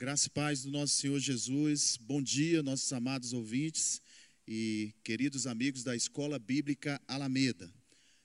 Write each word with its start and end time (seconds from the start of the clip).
Graça 0.00 0.28
e 0.28 0.30
paz 0.30 0.62
do 0.62 0.70
nosso 0.70 0.94
Senhor 0.94 1.18
Jesus. 1.18 1.96
Bom 2.00 2.22
dia, 2.22 2.62
nossos 2.62 2.92
amados 2.92 3.32
ouvintes 3.32 4.00
e 4.46 4.94
queridos 5.02 5.44
amigos 5.44 5.82
da 5.82 5.96
Escola 5.96 6.38
Bíblica 6.38 7.02
Alameda. 7.08 7.68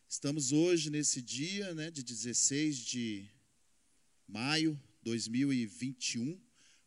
Estamos 0.08 0.52
hoje 0.52 0.92
nesse 0.92 1.20
dia, 1.20 1.74
né, 1.74 1.90
de 1.90 2.04
16 2.04 2.78
de 2.78 3.26
maio 4.28 4.76
de 4.76 5.06
2021, 5.06 6.40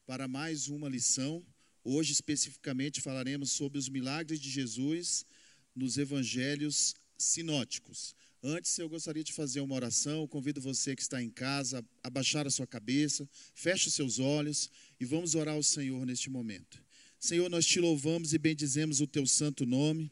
para 0.07 0.29
mais 0.29 0.69
uma 0.69 0.89
lição. 0.89 1.45
Hoje 1.83 2.13
especificamente 2.13 3.01
falaremos 3.01 3.51
sobre 3.51 3.79
os 3.79 3.89
milagres 3.89 4.39
de 4.39 4.49
Jesus 4.49 5.27
nos 5.75 5.99
evangelhos 5.99 6.95
sinóticos. 7.19 8.15
Antes, 8.43 8.79
eu 8.79 8.89
gostaria 8.89 9.25
de 9.25 9.33
fazer 9.33 9.61
uma 9.61 9.75
oração. 9.75 10.27
convido 10.29 10.61
você 10.61 10.95
que 10.95 11.03
está 11.03 11.23
em 11.23 11.31
casa 11.31 11.85
a 12.03 12.11
baixar 12.11 12.47
a 12.47 12.51
sua 12.51 12.67
cabeça, 12.67 13.29
feche 13.55 13.89
os 13.89 13.95
seus 13.95 14.19
olhos 14.19 14.71
e 15.01 15.05
vamos 15.05 15.35
orar 15.35 15.55
ao 15.55 15.63
Senhor 15.63 16.05
neste 16.07 16.31
momento. 16.31 16.83
Senhor, 17.19 17.49
nós 17.49 17.67
te 17.67 17.81
louvamos 17.81 18.33
e 18.35 18.39
bendizemos 18.39 19.01
o 19.01 19.07
teu 19.07 19.27
santo 19.27 19.65
nome. 19.65 20.11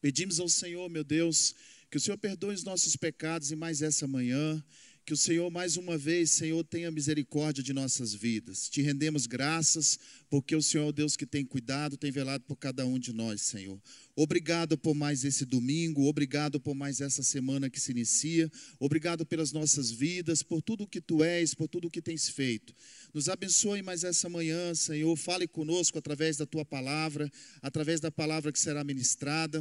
Pedimos 0.00 0.40
ao 0.40 0.48
Senhor, 0.48 0.88
meu 0.88 1.04
Deus, 1.04 1.54
que 1.90 1.96
o 1.96 2.00
Senhor 2.00 2.16
perdoe 2.16 2.54
os 2.54 2.64
nossos 2.64 2.96
pecados 2.96 3.50
em 3.52 3.56
mais 3.56 3.82
essa 3.82 4.06
manhã 4.06 4.64
que 5.10 5.14
o 5.14 5.16
Senhor, 5.16 5.50
mais 5.50 5.76
uma 5.76 5.98
vez, 5.98 6.30
Senhor, 6.30 6.62
tenha 6.62 6.88
misericórdia 6.88 7.64
de 7.64 7.72
nossas 7.72 8.14
vidas. 8.14 8.68
Te 8.68 8.80
rendemos 8.80 9.26
graças, 9.26 9.98
porque 10.28 10.54
o 10.54 10.62
Senhor 10.62 10.84
é 10.84 10.88
o 10.88 10.92
Deus 10.92 11.16
que 11.16 11.26
tem 11.26 11.44
cuidado, 11.44 11.96
tem 11.96 12.12
velado 12.12 12.44
por 12.44 12.54
cada 12.54 12.86
um 12.86 12.96
de 12.96 13.12
nós, 13.12 13.42
Senhor. 13.42 13.76
Obrigado 14.14 14.78
por 14.78 14.94
mais 14.94 15.24
esse 15.24 15.44
domingo, 15.44 16.04
obrigado 16.04 16.60
por 16.60 16.76
mais 16.76 17.00
essa 17.00 17.24
semana 17.24 17.68
que 17.68 17.80
se 17.80 17.90
inicia, 17.90 18.48
obrigado 18.78 19.26
pelas 19.26 19.50
nossas 19.50 19.90
vidas, 19.90 20.44
por 20.44 20.62
tudo 20.62 20.86
que 20.86 21.00
tu 21.00 21.24
és, 21.24 21.54
por 21.54 21.66
tudo 21.66 21.90
que 21.90 22.00
tens 22.00 22.28
feito. 22.28 22.72
Nos 23.12 23.28
abençoe 23.28 23.82
mais 23.82 24.04
essa 24.04 24.28
manhã, 24.28 24.72
Senhor. 24.76 25.16
Fale 25.16 25.48
conosco 25.48 25.98
através 25.98 26.36
da 26.36 26.46
tua 26.46 26.64
palavra, 26.64 27.28
através 27.60 27.98
da 27.98 28.12
palavra 28.12 28.52
que 28.52 28.60
será 28.60 28.84
ministrada. 28.84 29.60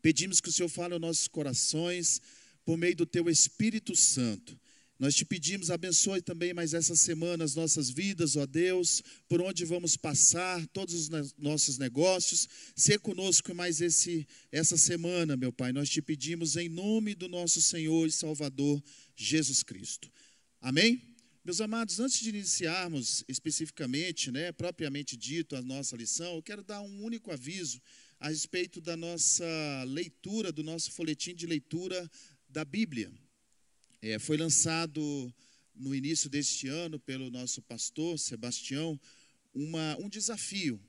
Pedimos 0.00 0.40
que 0.40 0.48
o 0.48 0.52
Senhor 0.52 0.68
fale 0.68 0.92
aos 0.94 1.00
nossos 1.00 1.26
corações 1.26 2.22
por 2.64 2.76
meio 2.76 2.96
do 2.96 3.06
teu 3.06 3.28
Espírito 3.28 3.94
Santo. 3.94 4.58
Nós 4.96 5.14
te 5.14 5.24
pedimos, 5.24 5.70
abençoe 5.70 6.22
também 6.22 6.54
mais 6.54 6.72
essa 6.72 6.94
semana 6.94 7.44
as 7.44 7.54
nossas 7.56 7.90
vidas, 7.90 8.36
ó 8.36 8.46
Deus, 8.46 9.02
por 9.28 9.42
onde 9.42 9.64
vamos 9.64 9.96
passar, 9.96 10.64
todos 10.68 10.94
os 10.94 11.34
nossos 11.36 11.78
negócios. 11.78 12.48
Ser 12.76 13.00
conosco 13.00 13.52
mais 13.52 13.80
esse, 13.80 14.26
essa 14.52 14.76
semana, 14.76 15.36
meu 15.36 15.52
Pai. 15.52 15.72
Nós 15.72 15.90
te 15.90 16.00
pedimos 16.00 16.56
em 16.56 16.68
nome 16.68 17.14
do 17.14 17.28
nosso 17.28 17.60
Senhor 17.60 18.06
e 18.06 18.12
Salvador 18.12 18.80
Jesus 19.16 19.64
Cristo. 19.64 20.10
Amém? 20.60 21.02
Meus 21.44 21.60
amados, 21.60 21.98
antes 21.98 22.20
de 22.20 22.28
iniciarmos 22.28 23.24
especificamente, 23.28 24.30
né, 24.30 24.52
propriamente 24.52 25.16
dito, 25.16 25.56
a 25.56 25.60
nossa 25.60 25.96
lição, 25.96 26.36
eu 26.36 26.42
quero 26.42 26.62
dar 26.62 26.80
um 26.80 27.02
único 27.02 27.30
aviso 27.32 27.82
a 28.18 28.30
respeito 28.30 28.80
da 28.80 28.96
nossa 28.96 29.44
leitura, 29.86 30.50
do 30.50 30.62
nosso 30.62 30.92
folhetim 30.92 31.34
de 31.34 31.46
leitura 31.46 32.10
da 32.54 32.64
Bíblia. 32.64 33.12
É, 34.00 34.16
foi 34.16 34.36
lançado 34.36 35.02
no 35.74 35.92
início 35.92 36.30
deste 36.30 36.68
ano 36.68 37.00
pelo 37.00 37.28
nosso 37.28 37.60
pastor 37.60 38.16
Sebastião 38.16 38.98
uma, 39.52 39.96
um 39.98 40.08
desafio 40.08 40.80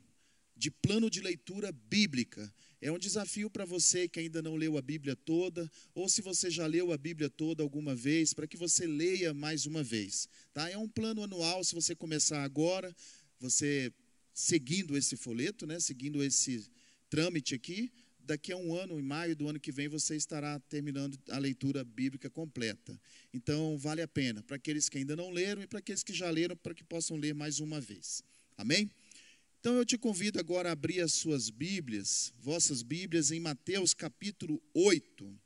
de 0.55 0.69
plano 0.69 1.09
de 1.09 1.21
leitura 1.21 1.71
bíblica. 1.71 2.53
É 2.79 2.91
um 2.91 2.99
desafio 2.99 3.49
para 3.49 3.65
você 3.65 4.07
que 4.07 4.19
ainda 4.19 4.43
não 4.43 4.55
leu 4.55 4.77
a 4.77 4.81
Bíblia 4.81 5.15
toda, 5.15 5.67
ou 5.95 6.07
se 6.07 6.21
você 6.21 6.51
já 6.51 6.67
leu 6.67 6.91
a 6.91 6.97
Bíblia 6.99 7.31
toda 7.31 7.63
alguma 7.63 7.95
vez, 7.95 8.31
para 8.31 8.45
que 8.45 8.57
você 8.57 8.85
leia 8.85 9.33
mais 9.33 9.65
uma 9.65 9.81
vez. 9.81 10.29
Tá? 10.53 10.69
É 10.69 10.77
um 10.77 10.87
plano 10.87 11.23
anual, 11.23 11.63
se 11.63 11.73
você 11.73 11.95
começar 11.95 12.43
agora, 12.43 12.95
você 13.39 13.91
seguindo 14.35 14.95
esse 14.95 15.17
folheto, 15.17 15.65
né, 15.65 15.79
seguindo 15.79 16.23
esse 16.23 16.69
trâmite 17.09 17.55
aqui, 17.55 17.91
daqui 18.25 18.51
a 18.51 18.57
um 18.57 18.75
ano, 18.75 18.99
em 18.99 19.03
maio 19.03 19.35
do 19.35 19.47
ano 19.47 19.59
que 19.59 19.71
vem, 19.71 19.87
você 19.87 20.15
estará 20.15 20.59
terminando 20.61 21.17
a 21.29 21.37
leitura 21.37 21.83
bíblica 21.83 22.29
completa. 22.29 22.99
Então, 23.33 23.77
vale 23.77 24.01
a 24.01 24.07
pena 24.07 24.41
para 24.43 24.55
aqueles 24.55 24.89
que 24.89 24.97
ainda 24.97 25.15
não 25.15 25.29
leram 25.29 25.61
e 25.61 25.67
para 25.67 25.79
aqueles 25.79 26.03
que 26.03 26.13
já 26.13 26.29
leram, 26.29 26.55
para 26.57 26.73
que 26.73 26.83
possam 26.83 27.17
ler 27.17 27.33
mais 27.33 27.59
uma 27.59 27.79
vez. 27.79 28.23
Amém? 28.57 28.89
Então, 29.59 29.75
eu 29.75 29.85
te 29.85 29.97
convido 29.97 30.39
agora 30.39 30.69
a 30.69 30.73
abrir 30.73 31.01
as 31.01 31.13
suas 31.13 31.49
Bíblias, 31.49 32.33
vossas 32.39 32.81
Bíblias, 32.81 33.31
em 33.31 33.39
Mateus 33.39 33.93
capítulo 33.93 34.61
8. 34.73 35.39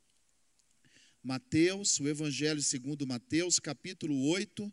Mateus, 1.22 2.00
o 2.00 2.08
Evangelho 2.08 2.62
segundo 2.62 3.06
Mateus, 3.06 3.58
capítulo 3.58 4.28
8. 4.28 4.72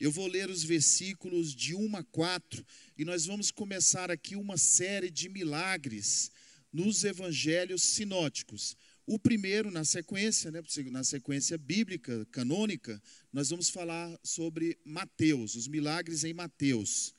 Eu 0.00 0.12
vou 0.12 0.28
ler 0.28 0.48
os 0.48 0.62
versículos 0.62 1.52
de 1.52 1.74
1 1.74 1.96
a 1.96 2.04
4 2.04 2.64
e 2.96 3.04
nós 3.04 3.26
vamos 3.26 3.50
começar 3.50 4.12
aqui 4.12 4.36
uma 4.36 4.56
série 4.56 5.10
de 5.10 5.28
milagres 5.28 6.30
nos 6.72 7.04
evangelhos 7.04 7.82
sinóticos. 7.82 8.76
O 9.06 9.18
primeiro, 9.18 9.70
na 9.70 9.84
sequência, 9.84 10.50
né, 10.50 10.60
na 10.90 11.02
sequência 11.02 11.56
bíblica, 11.56 12.26
canônica, 12.30 13.02
nós 13.32 13.48
vamos 13.48 13.70
falar 13.70 14.18
sobre 14.22 14.78
Mateus, 14.84 15.54
os 15.54 15.66
milagres 15.66 16.24
em 16.24 16.34
Mateus. 16.34 17.14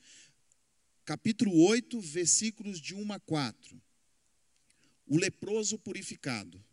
Capítulo 1.04 1.64
8, 1.64 2.00
versículos 2.00 2.80
de 2.80 2.94
1 2.94 3.12
a 3.12 3.18
4. 3.18 3.82
O 5.06 5.18
leproso 5.18 5.78
purificado. 5.78 6.64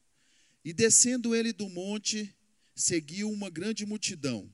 E 0.64 0.72
descendo 0.72 1.34
ele 1.34 1.52
do 1.52 1.68
monte, 1.70 2.32
seguiu 2.76 3.32
uma 3.32 3.50
grande 3.50 3.86
multidão. 3.86 4.52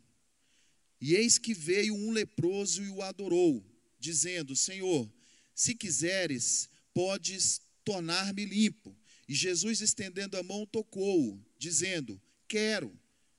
E 1.02 1.16
eis 1.16 1.38
que 1.38 1.54
veio 1.54 1.94
um 1.94 2.12
leproso 2.12 2.82
e 2.82 2.90
o 2.90 3.02
adorou, 3.02 3.62
dizendo: 4.00 4.56
Senhor, 4.56 5.12
se 5.54 5.76
quiseres, 5.76 6.70
podes 6.94 7.60
tornar-me 7.84 8.46
limpo. 8.46 8.96
E 9.28 9.34
Jesus, 9.34 9.82
estendendo 9.82 10.38
a 10.38 10.44
mão, 10.44 10.66
tocou-o, 10.66 11.44
dizendo: 11.58 12.22
Quero, 12.48 12.98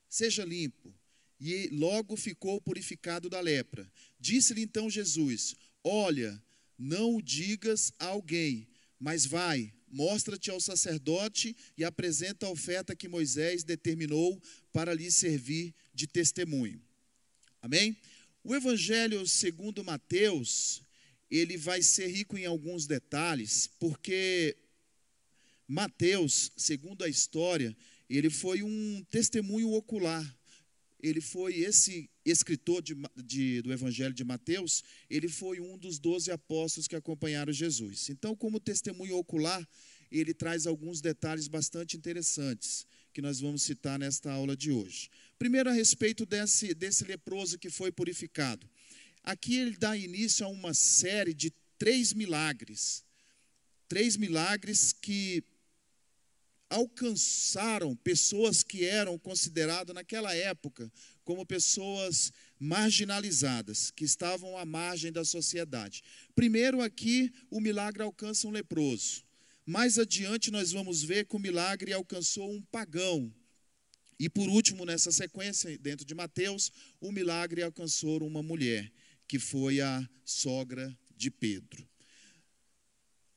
seja 0.09 0.43
limpo. 0.43 0.93
E 1.39 1.67
logo 1.69 2.15
ficou 2.15 2.61
purificado 2.61 3.29
da 3.29 3.39
lepra. 3.39 3.91
Disse-lhe 4.19 4.61
então 4.61 4.89
Jesus: 4.89 5.55
Olha, 5.83 6.41
não 6.77 7.15
o 7.15 7.21
digas 7.21 7.91
a 7.99 8.07
alguém, 8.07 8.67
mas 8.99 9.25
vai, 9.25 9.73
mostra-te 9.87 10.49
ao 10.49 10.59
sacerdote 10.59 11.55
e 11.77 11.83
apresenta 11.83 12.45
a 12.45 12.49
oferta 12.49 12.95
que 12.95 13.07
Moisés 13.07 13.63
determinou 13.63 14.41
para 14.73 14.93
lhe 14.93 15.11
servir 15.11 15.73
de 15.93 16.07
testemunho. 16.07 16.81
Amém? 17.61 17.97
O 18.43 18.55
Evangelho 18.55 19.27
segundo 19.27 19.83
Mateus, 19.83 20.83
ele 21.29 21.57
vai 21.57 21.81
ser 21.81 22.07
rico 22.07 22.37
em 22.37 22.45
alguns 22.45 22.85
detalhes, 22.85 23.69
porque 23.79 24.55
Mateus, 25.67 26.51
segundo 26.55 27.03
a 27.03 27.09
história, 27.09 27.75
ele 28.09 28.29
foi 28.29 28.61
um 28.61 29.03
testemunho 29.09 29.71
ocular. 29.71 30.23
Ele 31.01 31.21
foi 31.21 31.55
esse 31.55 32.09
escritor 32.23 32.81
de, 32.81 32.95
de, 33.23 33.61
do 33.61 33.71
Evangelho 33.71 34.13
de 34.13 34.23
Mateus, 34.23 34.83
ele 35.09 35.27
foi 35.27 35.59
um 35.59 35.77
dos 35.77 35.99
doze 35.99 36.31
apóstolos 36.31 36.87
que 36.87 36.95
acompanharam 36.95 37.53
Jesus. 37.53 38.09
Então, 38.09 38.35
como 38.35 38.59
testemunho 38.59 39.15
ocular, 39.17 39.67
ele 40.11 40.33
traz 40.33 40.65
alguns 40.65 41.01
detalhes 41.01 41.47
bastante 41.47 41.97
interessantes 41.97 42.87
que 43.13 43.21
nós 43.21 43.39
vamos 43.39 43.61
citar 43.61 43.99
nesta 43.99 44.31
aula 44.31 44.57
de 44.57 44.71
hoje. 44.71 45.09
Primeiro, 45.37 45.69
a 45.69 45.73
respeito 45.73 46.25
desse, 46.25 46.73
desse 46.73 47.03
leproso 47.05 47.57
que 47.57 47.69
foi 47.69 47.91
purificado. 47.91 48.67
Aqui 49.25 49.55
ele 49.55 49.75
dá 49.75 49.97
início 49.97 50.45
a 50.45 50.49
uma 50.49 50.71
série 50.75 51.33
de 51.33 51.51
três 51.79 52.13
milagres. 52.13 53.03
Três 53.87 54.15
milagres 54.15 54.93
que 54.93 55.43
alcançaram 56.69 57.95
pessoas 57.95 58.61
que 58.61 58.85
eram 58.85 59.17
consideradas 59.17 59.95
naquela 59.95 60.31
época 60.35 60.91
como 61.23 61.43
pessoas 61.43 62.31
marginalizadas, 62.59 63.89
que 63.89 64.05
estavam 64.05 64.55
à 64.59 64.63
margem 64.63 65.11
da 65.11 65.25
sociedade. 65.25 66.03
Primeiro, 66.35 66.81
aqui, 66.81 67.33
o 67.49 67.59
milagre 67.59 68.03
alcança 68.03 68.47
um 68.47 68.51
leproso. 68.51 69.23
Mais 69.65 69.97
adiante, 69.97 70.51
nós 70.51 70.71
vamos 70.71 71.01
ver 71.01 71.25
que 71.25 71.35
o 71.35 71.39
milagre 71.39 71.91
alcançou 71.91 72.51
um 72.51 72.61
pagão. 72.61 73.33
E 74.19 74.29
por 74.29 74.47
último, 74.47 74.85
nessa 74.85 75.11
sequência, 75.11 75.75
dentro 75.79 76.05
de 76.05 76.13
Mateus, 76.13 76.71
o 77.01 77.11
milagre 77.11 77.63
alcançou 77.63 78.23
uma 78.23 78.43
mulher 78.43 78.91
que 79.27 79.39
foi 79.39 79.81
a 79.81 80.07
sogra 80.23 80.97
de 81.15 81.29
Pedro. 81.31 81.87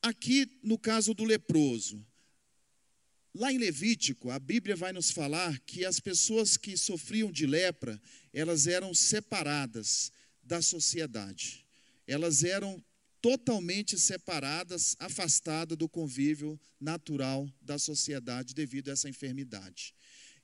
Aqui, 0.02 0.48
no 0.62 0.78
caso 0.78 1.12
do 1.12 1.24
leproso, 1.24 2.04
lá 3.34 3.52
em 3.52 3.58
Levítico, 3.58 4.30
a 4.30 4.38
Bíblia 4.38 4.76
vai 4.76 4.92
nos 4.92 5.10
falar 5.10 5.58
que 5.60 5.84
as 5.84 6.00
pessoas 6.00 6.56
que 6.56 6.76
sofriam 6.76 7.30
de 7.30 7.46
lepra, 7.46 8.00
elas 8.32 8.66
eram 8.66 8.94
separadas 8.94 10.12
da 10.42 10.62
sociedade. 10.62 11.64
Elas 12.06 12.42
eram 12.44 12.82
totalmente 13.20 13.98
separadas, 13.98 14.96
afastadas 14.98 15.76
do 15.76 15.88
convívio 15.88 16.58
natural 16.80 17.50
da 17.60 17.78
sociedade 17.78 18.54
devido 18.54 18.88
a 18.88 18.92
essa 18.92 19.08
enfermidade. 19.08 19.94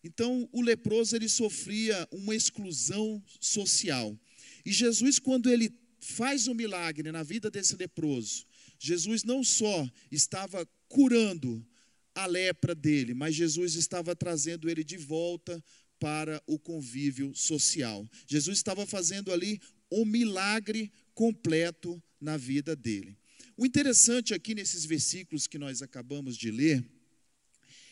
Então, 0.03 0.47
o 0.53 0.61
leproso 0.61 1.17
ele 1.17 1.29
sofria 1.29 2.07
uma 2.11 2.35
exclusão 2.35 3.23
social. 3.41 4.19
E 4.65 4.73
Jesus, 4.73 5.19
quando 5.19 5.51
ele 5.51 5.73
faz 6.01 6.49
um 6.49 6.55
milagre 6.55 7.11
na 7.11 7.23
vida 7.23 7.51
desse 7.51 7.77
leproso, 7.77 8.47
Jesus 8.79 9.25
não 9.25 9.43
só 9.43 9.89
estava 10.11 10.67
curando 10.89 11.67
a 12.15 12.27
lepra 12.27 12.75
dele, 12.75 13.15
mas 13.15 13.35
Jesus 13.35 13.75
estava 13.75 14.15
trazendo 14.15 14.71
ele 14.71 14.85
de 14.85 14.97
volta 14.97 15.63
para 15.99 16.43
o 16.47 16.59
convívio 16.59 17.35
social. 17.35 18.09
Jesus 18.27 18.59
estava 18.59 18.87
fazendo 18.87 19.33
ali 19.33 19.61
um 19.91 20.05
milagre 20.05 20.93
completo 21.15 22.03
na 22.21 22.37
vida 22.37 22.77
dele. 22.77 23.17
O 23.57 23.65
interessante 23.65 24.35
aqui 24.35 24.55
nesses 24.55 24.85
versículos 24.85 25.47
que 25.47 25.59
nós 25.59 25.83
acabamos 25.83 26.37
de 26.37 26.51
ler 26.51 26.85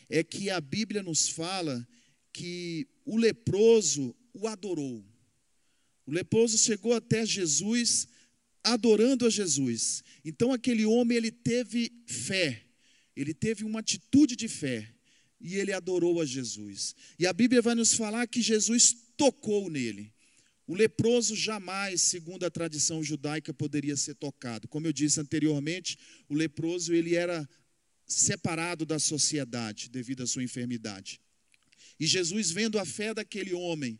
é 0.09 0.23
que 0.23 0.49
a 0.49 0.59
Bíblia 0.59 1.01
nos 1.01 1.29
fala 1.29 1.87
que 2.31 2.87
o 3.05 3.17
leproso 3.17 4.15
o 4.33 4.47
adorou. 4.47 5.03
O 6.05 6.11
leproso 6.11 6.57
chegou 6.57 6.93
até 6.93 7.25
Jesus 7.25 8.07
adorando 8.63 9.25
a 9.25 9.29
Jesus. 9.29 10.03
Então 10.23 10.51
aquele 10.51 10.85
homem 10.85 11.17
ele 11.17 11.31
teve 11.31 11.91
fé, 12.05 12.63
ele 13.15 13.33
teve 13.33 13.63
uma 13.63 13.79
atitude 13.79 14.35
de 14.35 14.47
fé 14.47 14.89
e 15.39 15.55
ele 15.55 15.73
adorou 15.73 16.21
a 16.21 16.25
Jesus. 16.25 16.95
E 17.19 17.27
a 17.27 17.33
Bíblia 17.33 17.61
vai 17.61 17.75
nos 17.75 17.93
falar 17.93 18.27
que 18.27 18.41
Jesus 18.41 18.95
tocou 19.17 19.69
nele. 19.69 20.13
O 20.65 20.73
leproso 20.73 21.35
jamais, 21.35 22.01
segundo 22.01 22.45
a 22.45 22.49
tradição 22.49 23.03
judaica, 23.03 23.53
poderia 23.53 23.97
ser 23.97 24.15
tocado. 24.15 24.67
Como 24.69 24.87
eu 24.87 24.93
disse 24.93 25.19
anteriormente, 25.19 25.97
o 26.29 26.33
leproso 26.33 26.93
ele 26.93 27.15
era 27.15 27.47
separado 28.07 28.85
da 28.85 28.97
sociedade 28.97 29.89
devido 29.89 30.23
à 30.23 30.27
sua 30.27 30.43
enfermidade. 30.43 31.19
E 31.99 32.07
Jesus, 32.07 32.49
vendo 32.51 32.79
a 32.79 32.85
fé 32.85 33.13
daquele 33.13 33.53
homem, 33.53 33.99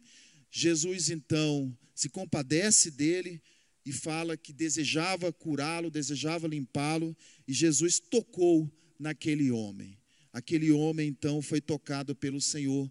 Jesus 0.55 1.09
então 1.09 1.75
se 1.95 2.07
compadece 2.07 2.91
dele 2.91 3.41
e 3.83 3.91
fala 3.91 4.37
que 4.37 4.53
desejava 4.53 5.33
curá-lo, 5.33 5.89
desejava 5.89 6.47
limpá-lo, 6.47 7.17
e 7.47 7.51
Jesus 7.51 7.99
tocou 7.99 8.71
naquele 8.99 9.49
homem. 9.49 9.97
Aquele 10.31 10.71
homem 10.71 11.09
então 11.09 11.41
foi 11.41 11.59
tocado 11.59 12.15
pelo 12.15 12.39
Senhor 12.39 12.89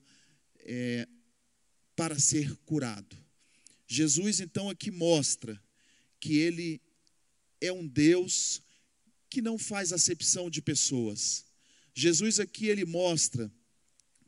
é, 0.58 1.06
para 1.94 2.18
ser 2.18 2.52
curado. 2.64 3.16
Jesus 3.86 4.40
então 4.40 4.68
aqui 4.68 4.90
mostra 4.90 5.62
que 6.18 6.38
ele 6.38 6.80
é 7.60 7.72
um 7.72 7.86
Deus 7.86 8.60
que 9.30 9.40
não 9.40 9.56
faz 9.56 9.92
acepção 9.92 10.50
de 10.50 10.60
pessoas. 10.60 11.44
Jesus 11.94 12.40
aqui 12.40 12.66
ele 12.66 12.84
mostra 12.84 13.48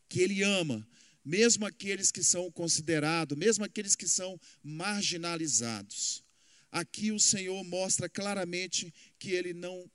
que 0.08 0.20
ele 0.20 0.40
ama 0.44 0.86
mesmo 1.24 1.64
aqueles 1.64 2.10
que 2.10 2.22
são 2.22 2.50
considerados, 2.50 3.36
mesmo 3.36 3.64
aqueles 3.64 3.96
que 3.96 4.06
são 4.06 4.38
marginalizados. 4.62 6.22
Aqui 6.70 7.12
o 7.12 7.20
Senhor 7.20 7.62
mostra 7.64 8.08
claramente 8.08 8.92
que 9.18 9.30
ele 9.30 9.54
não 9.54 9.90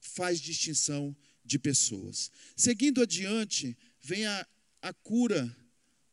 faz 0.00 0.40
distinção 0.40 1.14
de 1.44 1.58
pessoas. 1.58 2.30
Seguindo 2.56 3.02
adiante, 3.02 3.76
vem 4.00 4.26
a, 4.26 4.46
a 4.82 4.92
cura 4.92 5.54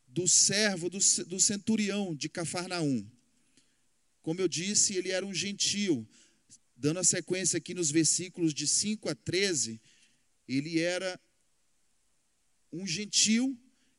do 0.07 0.27
servo, 0.27 0.89
do, 0.89 0.99
do 1.25 1.39
centurião 1.39 2.15
de 2.15 2.29
Cafarnaum. 2.29 3.09
Como 4.21 4.41
eu 4.41 4.47
disse, 4.47 4.95
ele 4.95 5.11
era 5.11 5.25
um 5.25 5.33
gentio, 5.33 6.07
Dando 6.77 6.99
a 6.99 7.03
sequência 7.03 7.57
aqui 7.57 7.73
nos 7.73 7.89
versículos 7.89 8.53
de 8.53 8.67
5 8.67 9.09
a 9.09 9.15
13, 9.15 9.79
ele 10.47 10.79
era 10.79 11.19
um 12.71 12.85
gentil 12.85 13.57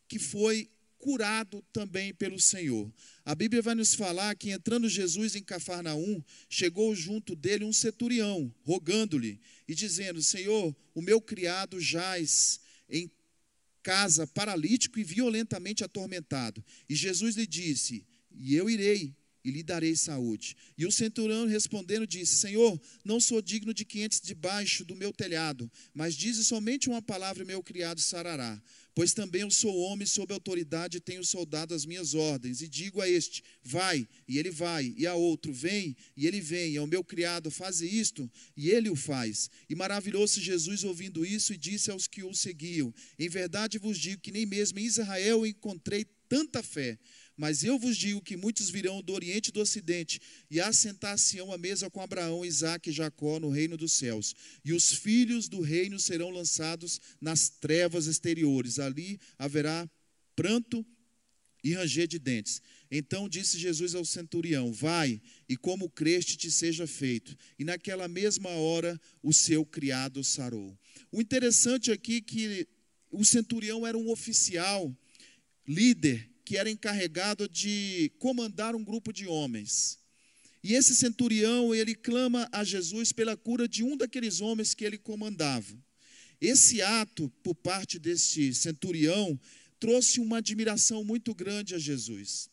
que 0.09 0.19
foi 0.19 0.71
curado 0.99 1.65
também 1.73 2.13
pelo 2.13 2.41
Senhor. 2.41 2.93
A 3.25 3.35
Bíblia 3.35 3.63
vai 3.63 3.75
nos 3.75 3.95
falar 3.95 4.35
que 4.35 4.51
entrando 4.51 4.89
Jesus 4.89 5.37
em 5.37 5.43
Cafarnaum, 5.43 6.23
chegou 6.49 6.95
junto 6.95 7.37
dele 7.37 7.65
um 7.65 7.73
centurião, 7.73 8.53
rogando-lhe 8.65 9.41
e 9.69 9.75
dizendo: 9.75 10.23
Senhor, 10.23 10.75
o 10.95 11.03
meu 11.03 11.21
criado 11.21 11.81
jaz 11.81 12.61
em 12.89 13.11
casa 13.83 14.27
paralítico 14.27 14.99
e 14.99 15.05
violentamente 15.05 15.85
atormentado. 15.85 16.65
E 16.89 16.95
Jesus 16.97 17.37
lhe 17.37 17.47
disse: 17.47 18.05
E 18.33 18.57
eu 18.57 18.69
irei 18.69 19.15
e 19.45 19.51
lhe 19.53 19.63
darei 19.63 19.95
saúde. 19.95 20.57
E 20.77 20.85
o 20.85 20.91
centurião 20.91 21.47
respondendo 21.47 22.05
disse: 22.05 22.35
Senhor, 22.35 22.81
não 23.05 23.21
sou 23.21 23.41
digno 23.41 23.73
de 23.73 23.85
que 23.85 24.03
entres 24.03 24.21
debaixo 24.21 24.85
do 24.85 24.97
meu 24.97 25.13
telhado, 25.13 25.71
mas 25.95 26.17
dize 26.17 26.45
somente 26.45 26.89
uma 26.89 27.01
palavra 27.01 27.45
e 27.45 27.47
meu 27.47 27.63
criado 27.63 28.01
sarará. 28.01 28.61
Pois 28.97 29.13
também 29.13 29.43
eu 29.43 29.51
sou 29.51 29.77
homem 29.81 30.07
sob 30.07 30.33
autoridade 30.33 30.97
e 30.97 31.01
tenho 31.01 31.23
soldado 31.23 31.75
as 31.75 31.85
minhas 31.85 32.15
ordens. 32.15 32.63
E 32.63 32.67
digo 32.67 33.03
a 33.03 33.07
este: 33.07 33.45
vai, 33.63 34.09
e 34.27 34.39
ele 34.39 34.51
vai, 34.51 34.95
e 34.97 35.07
a 35.07 35.15
outro: 35.15 35.53
vem, 35.53 35.95
e 36.17 36.27
ele 36.27 36.41
vem. 36.41 36.73
E 36.73 36.79
ao 36.79 36.87
meu 36.87 37.05
criado: 37.05 37.51
faze 37.51 37.87
isto, 37.87 38.29
e 38.57 38.71
ele 38.71 38.89
o 38.89 38.97
faz. 38.97 39.51
E 39.69 39.75
maravilhou-se 39.75 40.41
Jesus 40.41 40.83
ouvindo 40.83 41.27
isso 41.27 41.53
e 41.53 41.59
disse 41.59 41.91
aos 41.91 42.07
que 42.07 42.25
o 42.25 42.33
seguiam: 42.33 42.93
Em 43.19 43.29
verdade 43.29 43.77
vos 43.77 43.99
digo 43.99 44.23
que 44.23 44.33
nem 44.33 44.47
mesmo 44.47 44.79
em 44.79 44.87
Israel 44.87 45.47
encontrei 45.47 46.07
tanta 46.27 46.63
fé. 46.63 46.99
Mas 47.37 47.63
eu 47.63 47.79
vos 47.79 47.97
digo 47.97 48.23
que 48.23 48.37
muitos 48.37 48.71
virão 48.71 49.03
do 49.03 49.13
Oriente 49.13 49.49
e 49.51 49.53
do 49.53 49.61
Ocidente 49.61 50.21
e 50.51 50.59
assentar-se-ão 50.59 51.53
à 51.53 51.59
mesa 51.59 51.91
com 51.91 52.01
Abraão, 52.01 52.45
Isaque 52.45 52.89
e 52.89 52.93
Jacó 52.93 53.39
no 53.39 53.51
reino 53.51 53.77
dos 53.77 53.93
céus. 53.93 54.35
E 54.65 54.73
os 54.73 54.93
filhos 54.93 55.47
do 55.49 55.61
reino 55.61 56.01
serão 56.01 56.31
lançados 56.31 56.99
nas 57.21 57.51
trevas 57.51 58.07
exteriores. 58.07 58.79
Ali 58.79 59.21
haverá 59.39 59.89
pranto 60.35 60.85
e 61.63 61.75
ranger 61.75 62.07
de 62.07 62.19
dentes. 62.19 62.63
Então 62.91 63.29
disse 63.29 63.59
Jesus 63.59 63.95
ao 63.95 64.05
centurião: 64.05 64.73
Vai, 64.73 65.21
e 65.47 65.57
como 65.57 65.91
creste 65.91 66.39
te 66.39 66.51
seja 66.51 66.87
feito. 66.87 67.37
E 67.59 67.65
naquela 67.65 68.09
mesma 68.09 68.51
hora 68.51 68.99
o 69.23 69.33
seu 69.33 69.67
criado 69.67 70.25
sarou. 70.25 70.79
O 71.13 71.21
interessante 71.21 71.93
aqui 71.93 72.17
é 72.17 72.21
que 72.21 72.69
o 73.11 73.25
centurião 73.25 73.87
era 73.87 73.99
um 73.99 74.11
oficial, 74.11 74.97
líder 75.67 76.31
que 76.47 76.57
era 76.57 76.71
encarregado 76.71 77.49
de 77.49 78.13
comandar 78.21 78.77
um 78.77 78.85
grupo 78.85 79.13
de 79.13 79.27
homens. 79.27 79.99
E 80.63 80.75
esse 80.75 80.95
centurião, 80.95 81.75
ele 81.75 81.93
clama 81.93 82.49
a 82.53 82.63
Jesus 82.63 83.11
pela 83.11 83.37
cura 83.37 83.67
de 83.67 83.83
um 83.83 83.97
daqueles 83.97 84.41
homens 84.41 84.73
que 84.73 84.85
ele 84.85 84.97
comandava. 84.97 85.77
Esse 86.41 86.81
ato, 86.81 87.29
por 87.43 87.57
parte 87.57 87.99
desse 87.99 88.55
centurião, 88.55 89.39
trouxe 89.81 90.21
uma 90.21 90.39
admiração 90.39 91.03
muito 91.03 91.35
grande 91.35 91.75
a 91.75 91.79
Jesus. 91.81 92.49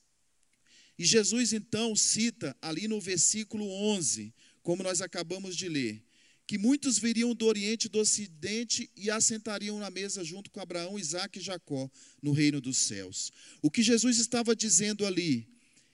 E 0.98 1.06
Jesus 1.06 1.54
então 1.54 1.96
cita 1.96 2.58
ali 2.64 2.88
no 2.88 3.00
versículo 3.00 3.70
11, 3.70 4.34
como 4.64 4.82
nós 4.82 5.02
acabamos 5.02 5.56
de 5.56 5.70
ler, 5.70 6.04
que 6.46 6.58
muitos 6.58 6.98
viriam 6.98 7.34
do 7.34 7.46
Oriente 7.46 7.86
e 7.86 7.90
do 7.90 8.00
Ocidente 8.00 8.90
e 8.96 9.10
assentariam 9.10 9.80
na 9.80 9.90
mesa 9.90 10.24
junto 10.24 10.52
com 10.52 10.60
Abraão, 10.60 11.00
Isaac 11.00 11.40
e 11.40 11.42
Jacó 11.42 11.90
no 12.22 12.32
reino 12.32 12.60
dos 12.60 12.78
céus. 12.78 13.32
O 13.62 13.72
que 13.72 13.82
Jesus 13.82 14.18
estava 14.18 14.56
dizendo 14.56 15.06
ali 15.06 15.48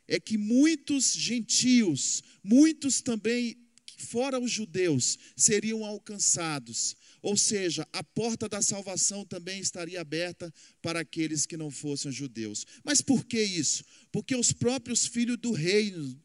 é 0.08 0.20
que 0.20 0.38
muitos 0.38 1.13
gentios, 1.13 2.24
muitos 2.44 3.00
também 3.00 3.56
fora 4.00 4.39
os 4.39 4.50
judeus, 4.50 5.20
seriam 5.36 5.86
alcançados. 5.86 6.96
Ou 7.22 7.38
seja, 7.38 7.88
a 7.91 8.03
porta 8.03 8.48
da 8.48 8.62
salvação 8.62 9.25
também 9.25 9.60
estaria 9.60 10.01
aberta 10.01 10.51
para 10.82 11.01
aqueles 11.01 11.46
que 11.46 11.58
não 11.58 11.70
fossem 11.70 12.12
judeus. 12.12 12.65
Mas 12.84 13.01
por 13.01 13.25
que 13.25 13.41
isso? 13.41 13.84
Porque 14.12 14.36
os 14.36 14.51
próprios 14.51 15.06
filhos 15.06 15.38
do 15.38 15.51
reino 15.51 16.20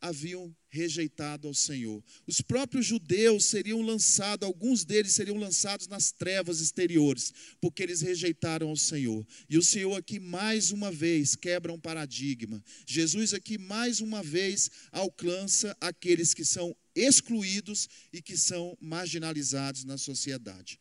haviam 0.00 0.54
rejeitado 0.74 1.46
ao 1.46 1.54
Senhor. 1.54 2.02
Os 2.26 2.40
próprios 2.40 2.84
judeus 2.84 3.44
seriam 3.44 3.80
lançados, 3.80 4.44
alguns 4.44 4.84
deles 4.84 5.12
seriam 5.12 5.36
lançados 5.36 5.86
nas 5.86 6.10
trevas 6.10 6.60
exteriores, 6.60 7.32
porque 7.60 7.82
eles 7.82 8.00
rejeitaram 8.00 8.68
ao 8.68 8.76
Senhor. 8.76 9.24
E 9.48 9.56
o 9.56 9.62
Senhor 9.62 9.94
aqui 9.94 10.18
mais 10.18 10.72
uma 10.72 10.90
vez 10.90 11.36
quebra 11.36 11.72
um 11.72 11.78
paradigma. 11.78 12.62
Jesus 12.84 13.32
aqui 13.32 13.56
mais 13.56 14.00
uma 14.00 14.22
vez 14.22 14.70
alcança 14.90 15.76
aqueles 15.80 16.34
que 16.34 16.44
são 16.44 16.76
excluídos 16.94 17.88
e 18.12 18.20
que 18.20 18.36
são 18.36 18.76
marginalizados 18.80 19.84
na 19.84 19.96
sociedade. 19.96 20.78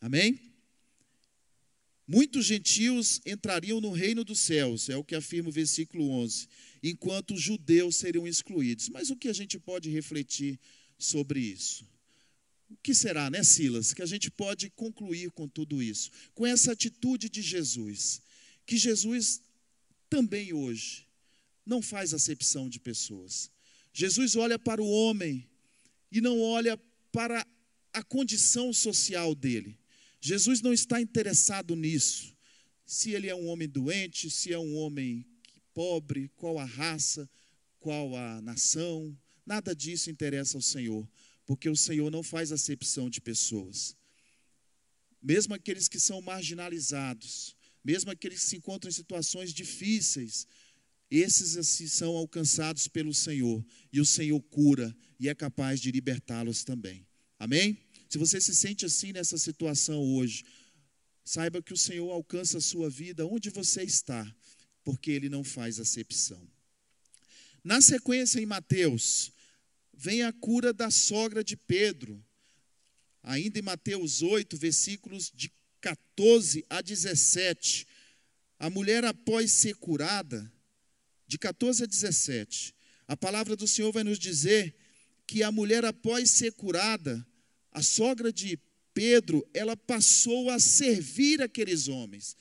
Amém? 0.00 0.40
Muitos 2.06 2.46
gentios 2.46 3.20
entrariam 3.24 3.80
no 3.80 3.92
reino 3.92 4.24
dos 4.24 4.40
céus, 4.40 4.88
é 4.88 4.96
o 4.96 5.04
que 5.04 5.14
afirma 5.14 5.48
o 5.48 5.52
versículo 5.52 6.10
11 6.10 6.48
enquanto 6.82 7.34
os 7.34 7.40
judeus 7.40 7.96
seriam 7.96 8.26
excluídos. 8.26 8.88
Mas 8.88 9.10
o 9.10 9.16
que 9.16 9.28
a 9.28 9.32
gente 9.32 9.58
pode 9.58 9.90
refletir 9.90 10.58
sobre 10.98 11.40
isso? 11.40 11.88
O 12.68 12.76
que 12.76 12.94
será, 12.94 13.28
né, 13.28 13.42
Silas, 13.42 13.92
que 13.92 14.02
a 14.02 14.06
gente 14.06 14.30
pode 14.30 14.70
concluir 14.70 15.30
com 15.32 15.48
tudo 15.48 15.82
isso? 15.82 16.10
Com 16.34 16.46
essa 16.46 16.72
atitude 16.72 17.28
de 17.28 17.42
Jesus, 17.42 18.22
que 18.64 18.76
Jesus 18.76 19.40
também 20.08 20.52
hoje 20.52 21.06
não 21.66 21.82
faz 21.82 22.14
acepção 22.14 22.68
de 22.68 22.78
pessoas. 22.78 23.50
Jesus 23.92 24.36
olha 24.36 24.58
para 24.58 24.80
o 24.80 24.88
homem 24.88 25.48
e 26.12 26.20
não 26.20 26.40
olha 26.40 26.76
para 27.12 27.46
a 27.92 28.02
condição 28.02 28.72
social 28.72 29.34
dele. 29.34 29.76
Jesus 30.20 30.60
não 30.60 30.72
está 30.72 31.00
interessado 31.00 31.74
nisso. 31.74 32.36
Se 32.86 33.12
ele 33.12 33.28
é 33.28 33.34
um 33.34 33.46
homem 33.46 33.68
doente, 33.68 34.30
se 34.30 34.52
é 34.52 34.58
um 34.58 34.76
homem 34.76 35.24
pobre, 35.74 36.28
qual 36.36 36.58
a 36.58 36.64
raça, 36.64 37.28
qual 37.78 38.16
a 38.16 38.40
nação, 38.42 39.16
nada 39.44 39.74
disso 39.74 40.10
interessa 40.10 40.56
ao 40.56 40.62
Senhor, 40.62 41.08
porque 41.46 41.68
o 41.68 41.76
Senhor 41.76 42.10
não 42.10 42.22
faz 42.22 42.52
acepção 42.52 43.10
de 43.10 43.20
pessoas. 43.20 43.96
Mesmo 45.22 45.54
aqueles 45.54 45.88
que 45.88 45.98
são 45.98 46.20
marginalizados, 46.22 47.56
mesmo 47.84 48.10
aqueles 48.10 48.40
que 48.40 48.46
se 48.46 48.56
encontram 48.56 48.88
em 48.88 48.92
situações 48.92 49.52
difíceis, 49.52 50.46
esses 51.10 51.56
assim 51.56 51.88
são 51.88 52.16
alcançados 52.16 52.86
pelo 52.86 53.12
Senhor, 53.12 53.64
e 53.92 54.00
o 54.00 54.06
Senhor 54.06 54.40
cura 54.42 54.94
e 55.18 55.28
é 55.28 55.34
capaz 55.34 55.80
de 55.80 55.90
libertá-los 55.90 56.62
também. 56.62 57.04
Amém? 57.38 57.76
Se 58.08 58.18
você 58.18 58.40
se 58.40 58.54
sente 58.54 58.86
assim 58.86 59.12
nessa 59.12 59.36
situação 59.36 60.02
hoje, 60.02 60.44
saiba 61.24 61.62
que 61.62 61.72
o 61.72 61.76
Senhor 61.76 62.10
alcança 62.10 62.58
a 62.58 62.60
sua 62.60 62.88
vida 62.88 63.26
onde 63.26 63.50
você 63.50 63.82
está, 63.82 64.24
porque 64.84 65.10
ele 65.10 65.28
não 65.28 65.44
faz 65.44 65.78
acepção. 65.78 66.40
Na 67.62 67.80
sequência, 67.80 68.40
em 68.40 68.46
Mateus, 68.46 69.32
vem 69.92 70.22
a 70.22 70.32
cura 70.32 70.72
da 70.72 70.90
sogra 70.90 71.44
de 71.44 71.56
Pedro. 71.56 72.22
Ainda 73.22 73.58
em 73.58 73.62
Mateus 73.62 74.22
8, 74.22 74.56
versículos 74.56 75.30
de 75.34 75.52
14 75.80 76.64
a 76.70 76.80
17. 76.80 77.86
A 78.58 78.70
mulher, 78.70 79.04
após 79.04 79.52
ser 79.52 79.74
curada, 79.76 80.50
de 81.26 81.38
14 81.38 81.84
a 81.84 81.86
17, 81.86 82.74
a 83.06 83.16
palavra 83.16 83.54
do 83.54 83.66
Senhor 83.66 83.92
vai 83.92 84.02
nos 84.02 84.18
dizer 84.18 84.74
que 85.26 85.42
a 85.42 85.52
mulher, 85.52 85.84
após 85.84 86.30
ser 86.30 86.52
curada, 86.52 87.24
a 87.70 87.82
sogra 87.82 88.32
de 88.32 88.58
Pedro, 88.92 89.48
ela 89.54 89.76
passou 89.76 90.50
a 90.50 90.58
servir 90.58 91.40
aqueles 91.40 91.88
homens. 91.88 92.36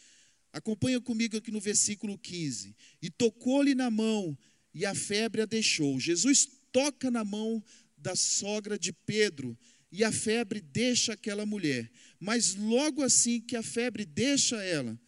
Acompanha 0.52 1.00
comigo 1.00 1.38
aqui 1.38 1.52
no 1.52 1.60
versículo 1.60 2.18
15. 2.18 2.76
E 3.02 3.10
tocou-lhe 3.10 3.76
na 3.76 3.90
mão, 3.90 4.38
e 4.74 4.86
a 4.86 4.96
febre 4.96 5.42
a 5.42 5.46
deixou. 5.46 6.00
Jesus 6.00 6.48
toca 6.72 7.12
na 7.12 7.24
mão 7.24 7.64
da 7.98 8.16
sogra 8.16 8.78
de 8.78 8.92
Pedro, 8.92 9.58
e 9.92 10.04
a 10.04 10.12
febre 10.12 10.62
deixa 10.62 11.14
aquela 11.14 11.46
mulher. 11.46 11.90
Mas 12.20 12.56
logo 12.56 13.04
assim 13.04 13.42
que 13.42 13.56
a 13.56 13.64
febre 13.64 14.06
deixa 14.06 14.62
ela, 14.64 15.00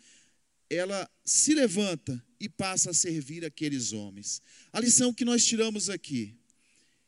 ela 0.69 1.09
se 1.23 1.53
levanta 1.53 2.23
e 2.39 2.49
passa 2.49 2.91
a 2.91 2.93
servir 2.93 3.45
aqueles 3.45 3.93
homens. 3.93 4.41
A 4.71 4.79
lição 4.79 5.13
que 5.13 5.25
nós 5.25 5.45
tiramos 5.45 5.89
aqui 5.89 6.35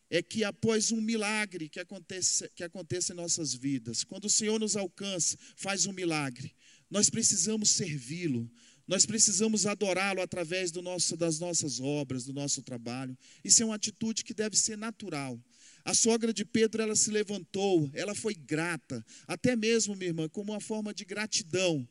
é 0.09 0.21
que 0.21 0.43
após 0.43 0.91
um 0.91 1.01
milagre 1.01 1.67
que 1.67 1.79
acontece, 1.79 2.47
que 2.55 2.63
acontece 2.63 3.11
em 3.11 3.15
nossas 3.15 3.53
vidas, 3.53 4.03
quando 4.03 4.25
o 4.25 4.29
Senhor 4.29 4.59
nos 4.59 4.75
alcança, 4.75 5.35
faz 5.55 5.87
um 5.87 5.91
milagre, 5.91 6.53
nós 6.93 7.09
precisamos 7.09 7.71
servi-lo, 7.71 8.47
nós 8.87 9.03
precisamos 9.03 9.65
adorá-lo 9.65 10.21
através 10.21 10.69
do 10.69 10.79
nosso, 10.79 11.17
das 11.17 11.39
nossas 11.39 11.79
obras, 11.79 12.23
do 12.23 12.31
nosso 12.31 12.61
trabalho. 12.61 13.17
Isso 13.43 13.63
é 13.63 13.65
uma 13.65 13.73
atitude 13.73 14.23
que 14.23 14.31
deve 14.31 14.55
ser 14.55 14.77
natural. 14.77 15.41
A 15.83 15.95
sogra 15.95 16.31
de 16.31 16.45
Pedro, 16.45 16.83
ela 16.83 16.95
se 16.95 17.09
levantou, 17.09 17.89
ela 17.95 18.13
foi 18.13 18.35
grata, 18.35 19.03
até 19.25 19.55
mesmo, 19.55 19.95
minha 19.95 20.09
irmã, 20.09 20.29
como 20.29 20.51
uma 20.51 20.61
forma 20.61 20.93
de 20.93 21.03
gratidão. 21.03 21.89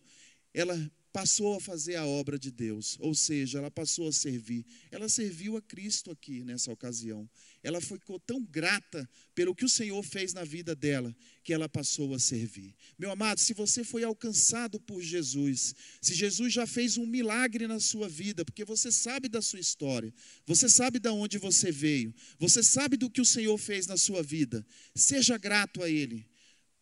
Ela 0.55 0.79
passou 1.13 1.55
a 1.57 1.61
fazer 1.61 1.97
a 1.97 2.07
obra 2.07 2.39
de 2.39 2.51
Deus, 2.51 2.97
ou 2.99 3.15
seja, 3.15 3.59
ela 3.59 3.71
passou 3.71 4.09
a 4.09 4.13
servir. 4.13 4.65
Ela 4.91 5.09
serviu 5.09 5.57
a 5.57 5.63
Cristo 5.63 6.11
aqui 6.11 6.43
nessa 6.43 6.73
ocasião. 6.73 7.29
Ela 7.63 7.81
ficou 7.81 8.19
tão 8.19 8.43
grata 8.43 9.09
pelo 9.35 9.55
que 9.55 9.65
o 9.65 9.69
Senhor 9.69 10.03
fez 10.03 10.33
na 10.33 10.43
vida 10.43 10.75
dela, 10.75 11.15
que 11.45 11.53
ela 11.53 11.69
passou 11.69 12.15
a 12.15 12.19
servir. 12.19 12.75
Meu 12.99 13.11
amado, 13.11 13.41
se 13.41 13.53
você 13.53 13.85
foi 13.85 14.05
alcançado 14.05 14.81
por 14.81 15.03
Jesus, 15.03 15.75
se 16.01 16.15
Jesus 16.15 16.53
já 16.53 16.67
fez 16.67 16.97
um 16.97 17.07
milagre 17.07 17.67
na 17.67 17.79
sua 17.79 18.09
vida, 18.09 18.43
porque 18.45 18.65
você 18.65 18.91
sabe 18.91 19.29
da 19.29 19.43
sua 19.43 19.61
história, 19.61 20.13
você 20.47 20.69
sabe 20.69 20.99
de 20.99 21.11
onde 21.11 21.37
você 21.37 21.71
veio, 21.71 22.15
você 22.39 22.63
sabe 22.63 22.97
do 22.97 23.11
que 23.11 23.21
o 23.21 23.27
Senhor 23.27 23.59
fez 23.59 23.87
na 23.87 23.99
sua 23.99 24.23
vida, 24.23 24.67
seja 24.95 25.37
grato 25.37 25.83
a 25.83 25.91
Ele. 25.91 26.27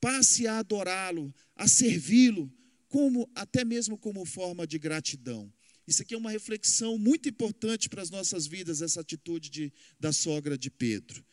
Passe 0.00 0.46
a 0.46 0.58
adorá-lo, 0.58 1.34
a 1.54 1.68
servi-lo, 1.68 2.50
como 2.90 3.30
até 3.36 3.64
mesmo 3.64 3.96
como 3.96 4.26
forma 4.26 4.66
de 4.66 4.78
gratidão. 4.78 5.50
Isso 5.86 6.02
aqui 6.02 6.12
é 6.12 6.18
uma 6.18 6.30
reflexão 6.30 6.98
muito 6.98 7.28
importante 7.28 7.88
para 7.88 8.02
as 8.02 8.10
nossas 8.10 8.46
vidas, 8.46 8.82
essa 8.82 9.00
atitude 9.00 9.48
de, 9.48 9.72
da 9.98 10.12
sogra 10.12 10.58
de 10.58 10.70
Pedro, 10.70 11.24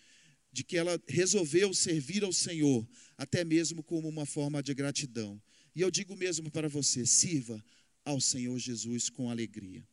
de 0.51 0.63
que 0.63 0.77
ela 0.77 1.01
resolveu 1.07 1.73
servir 1.73 2.23
ao 2.23 2.31
Senhor, 2.31 2.87
até 3.17 3.43
mesmo 3.43 3.83
como 3.83 4.07
uma 4.07 4.25
forma 4.25 4.61
de 4.61 4.73
gratidão. 4.73 5.41
E 5.75 5.81
eu 5.81 5.89
digo 5.89 6.15
mesmo 6.15 6.49
para 6.51 6.69
você: 6.69 7.05
sirva 7.05 7.63
ao 8.05 8.21
Senhor 8.21 8.57
Jesus 8.59 9.09
com 9.09 9.29
alegria. 9.29 9.83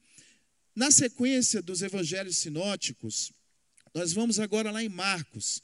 Na 0.77 0.91
sequência 0.91 1.63
dos 1.63 1.81
evangelhos 1.81 2.37
sinóticos, 2.37 3.33
nós 3.95 4.13
vamos 4.13 4.39
agora 4.39 4.71
lá 4.71 4.83
em 4.83 4.89
Marcos. 4.89 5.63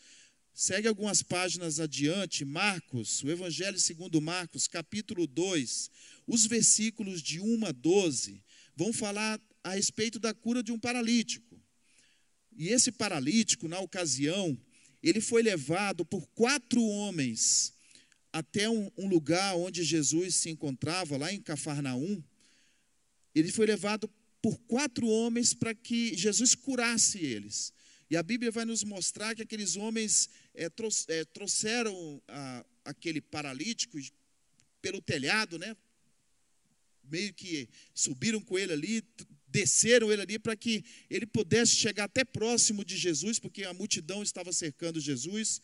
Segue 0.52 0.88
algumas 0.88 1.22
páginas 1.22 1.80
adiante, 1.80 2.44
Marcos, 2.44 3.22
o 3.22 3.30
Evangelho 3.30 3.78
segundo 3.78 4.20
Marcos, 4.20 4.66
capítulo 4.66 5.26
2, 5.26 5.90
os 6.26 6.46
versículos 6.46 7.22
de 7.22 7.40
1 7.40 7.66
a 7.66 7.72
12, 7.72 8.42
vão 8.76 8.92
falar 8.92 9.40
a 9.64 9.74
respeito 9.74 10.18
da 10.18 10.34
cura 10.34 10.62
de 10.62 10.72
um 10.72 10.78
paralítico. 10.78 11.60
E 12.56 12.68
esse 12.68 12.92
paralítico, 12.92 13.68
na 13.68 13.78
ocasião, 13.78 14.58
ele 15.02 15.20
foi 15.20 15.42
levado 15.42 16.04
por 16.04 16.26
quatro 16.28 16.82
homens 16.82 17.72
até 18.32 18.68
um, 18.68 18.90
um 18.96 19.08
lugar 19.08 19.56
onde 19.56 19.82
Jesus 19.82 20.34
se 20.36 20.50
encontrava, 20.50 21.16
lá 21.16 21.32
em 21.32 21.40
Cafarnaum. 21.40 22.22
Ele 23.34 23.50
foi 23.50 23.66
levado 23.66 24.10
por 24.42 24.58
quatro 24.60 25.06
homens 25.06 25.54
para 25.54 25.74
que 25.74 26.16
Jesus 26.16 26.54
curasse 26.54 27.18
eles. 27.18 27.72
E 28.10 28.16
a 28.16 28.22
Bíblia 28.24 28.50
vai 28.50 28.64
nos 28.64 28.82
mostrar 28.82 29.36
que 29.36 29.42
aqueles 29.42 29.76
homens 29.76 30.28
é, 30.52 30.68
trouxeram 31.32 32.20
a, 32.26 32.66
aquele 32.84 33.20
paralítico 33.20 33.98
pelo 34.82 35.00
telhado, 35.00 35.58
né? 35.58 35.76
Meio 37.04 37.32
que 37.32 37.68
subiram 37.94 38.40
com 38.40 38.58
ele 38.58 38.72
ali, 38.72 39.04
desceram 39.46 40.10
ele 40.12 40.22
ali 40.22 40.38
para 40.40 40.56
que 40.56 40.84
ele 41.08 41.24
pudesse 41.24 41.76
chegar 41.76 42.04
até 42.04 42.24
próximo 42.24 42.84
de 42.84 42.96
Jesus, 42.96 43.38
porque 43.38 43.62
a 43.62 43.72
multidão 43.72 44.24
estava 44.24 44.52
cercando 44.52 44.98
Jesus. 44.98 45.60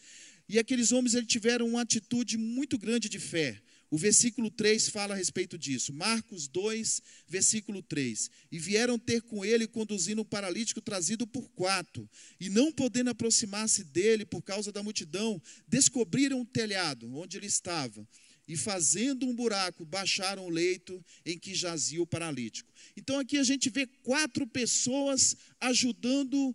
E 0.49 0.57
aqueles 0.57 0.93
homens 0.93 1.15
eles 1.15 1.29
tiveram 1.29 1.67
uma 1.67 1.83
atitude 1.83 2.38
muito 2.38 2.79
grande 2.79 3.09
de 3.09 3.19
fé. 3.19 3.61
O 3.90 3.97
versículo 3.97 4.50
3 4.50 4.88
fala 4.88 5.14
a 5.14 5.16
respeito 5.16 5.57
disso. 5.57 5.93
Marcos 5.93 6.49
2, 6.49 7.00
versículo 7.28 7.83
3. 7.83 8.31
E 8.50 8.59
vieram 8.59 8.99
ter 8.99 9.23
com 9.23 9.45
ele, 9.45 9.66
conduzindo 9.66 10.23
um 10.23 10.25
paralítico 10.25 10.81
trazido 10.81 11.26
por 11.26 11.49
quatro. 11.50 12.09
E 12.40 12.49
não 12.49 12.73
podendo 12.73 13.11
aproximar-se 13.11 13.85
dele 13.85 14.26
por 14.26 14.43
causa 14.43 14.73
da 14.73 14.83
multidão, 14.83 15.40
descobriram 15.69 16.40
o 16.40 16.45
telhado 16.45 17.14
onde 17.14 17.37
ele 17.37 17.47
estava. 17.47 18.07
E 18.49 18.57
fazendo 18.57 19.26
um 19.26 19.35
buraco, 19.35 19.85
baixaram 19.85 20.47
o 20.47 20.50
leito 20.50 21.05
em 21.25 21.38
que 21.38 21.55
jazia 21.55 22.02
o 22.02 22.07
paralítico. 22.07 22.73
Então 22.97 23.19
aqui 23.19 23.38
a 23.38 23.45
gente 23.45 23.71
vê 23.71 23.87
quatro 23.87 24.47
pessoas 24.47 25.37
ajudando 25.61 26.55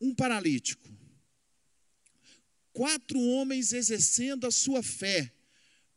um 0.00 0.14
paralítico. 0.14 0.88
Quatro 2.72 3.18
homens 3.20 3.72
exercendo 3.72 4.46
a 4.46 4.50
sua 4.50 4.82
fé 4.82 5.30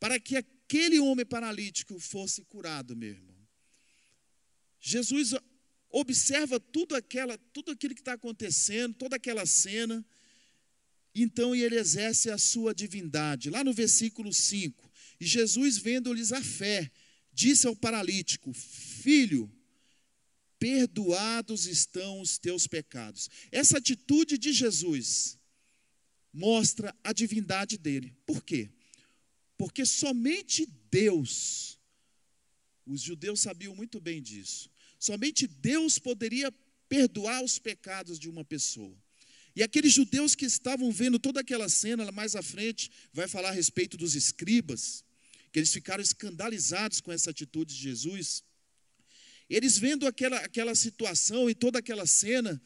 para 0.04 0.20
que 0.20 0.36
aquele 0.74 1.00
homem 1.00 1.24
paralítico 1.24 2.00
fosse 2.00 2.44
curado, 2.46 2.96
meu 2.96 3.10
irmão. 3.10 3.38
Jesus 4.80 5.36
observa 5.92 6.60
tudo, 6.60 6.96
aquela, 6.96 7.38
tudo 7.54 7.72
aquilo 7.72 7.94
que 7.94 8.02
está 8.02 8.14
acontecendo, 8.14 8.96
toda 8.96 9.16
aquela 9.16 9.46
cena, 9.46 10.04
então 11.14 11.54
ele 11.54 11.78
exerce 11.78 12.32
a 12.32 12.40
sua 12.40 12.74
divindade. 12.74 13.52
Lá 13.52 13.64
no 13.64 13.72
versículo 13.72 14.34
5, 14.34 14.92
e 15.20 15.26
Jesus, 15.28 15.78
vendo-lhes 15.78 16.32
a 16.32 16.42
fé, 16.42 16.92
disse 17.32 17.68
ao 17.68 17.76
paralítico: 17.76 18.52
Filho, 18.52 19.56
perdoados 20.58 21.68
estão 21.68 22.20
os 22.20 22.40
teus 22.40 22.66
pecados. 22.66 23.30
Essa 23.52 23.78
atitude 23.78 24.40
de 24.40 24.52
Jesus 24.52 25.38
mostra 26.34 26.96
a 27.04 27.14
divindade 27.14 27.78
dele. 27.78 28.18
Por 28.26 28.44
quê? 28.44 28.72
Porque 29.64 29.86
somente 29.86 30.68
Deus, 30.92 31.80
os 32.86 33.02
judeus 33.02 33.40
sabiam 33.40 33.74
muito 33.74 33.98
bem 34.02 34.22
disso, 34.22 34.70
somente 35.00 35.48
Deus 35.48 35.98
poderia 35.98 36.54
perdoar 36.90 37.42
os 37.42 37.60
pecados 37.60 38.20
de 38.20 38.28
uma 38.28 38.44
pessoa. 38.44 38.94
E 39.56 39.64
aqueles 39.64 39.94
judeus 39.94 40.36
que 40.36 40.44
estavam 40.44 40.92
vendo 40.92 41.18
toda 41.18 41.40
aquela 41.40 41.70
cena, 41.70 42.12
mais 42.12 42.36
à 42.36 42.44
frente, 42.44 42.92
vai 43.14 43.26
falar 43.26 43.52
a 43.52 43.54
respeito 43.54 43.96
dos 43.96 44.16
escribas, 44.16 45.06
que 45.50 45.60
eles 45.60 45.72
ficaram 45.72 46.04
escandalizados 46.04 47.00
com 47.00 47.14
essa 47.14 47.30
atitude 47.30 47.74
de 47.74 47.80
Jesus. 47.80 48.44
Eles 49.50 49.78
vendo 49.78 50.06
aquela, 50.06 50.40
aquela 50.40 50.76
situação 50.76 51.50
e 51.50 51.56
toda 51.56 51.80
aquela 51.80 52.06
cena, 52.06 52.62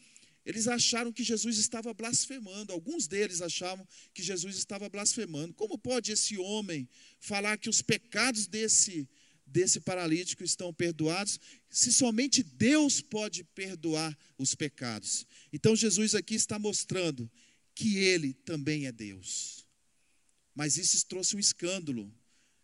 eles 0.48 0.66
acharam 0.66 1.12
que 1.12 1.25
Jesus 1.25 1.58
estava 1.58 1.94
blasfemando. 1.94 2.72
Alguns 2.72 3.06
deles 3.06 3.42
achavam 3.42 3.86
que 4.13 4.24
Jesus 4.24 4.56
estava 4.56 4.88
blasfemando. 4.88 5.54
Como 5.54 5.77
pode 5.77 6.13
esse 6.13 6.38
homem 6.38 6.88
falar 7.20 7.58
que 7.58 7.70
os 7.70 7.82
pecados 7.82 8.48
desse 8.48 9.10
desse 9.46 9.80
paralítico 9.80 10.44
estão 10.44 10.74
perdoados, 10.74 11.39
se 11.70 11.92
somente 11.92 12.44
Deus 12.44 13.00
pode 13.01 13.44
perdoar 13.44 14.18
os 14.38 14.56
pecados. 14.56 15.25
Então 15.51 15.75
Jesus 15.75 16.16
aqui 16.16 16.36
está 16.36 16.58
mostrando 16.58 17.30
que 17.75 17.98
ele 17.98 18.34
também 18.34 18.88
é 18.88 18.92
Deus. 18.92 19.66
Mas 20.56 20.77
isso 20.77 21.06
trouxe 21.08 21.36
um 21.36 21.39
escândalo, 21.39 22.10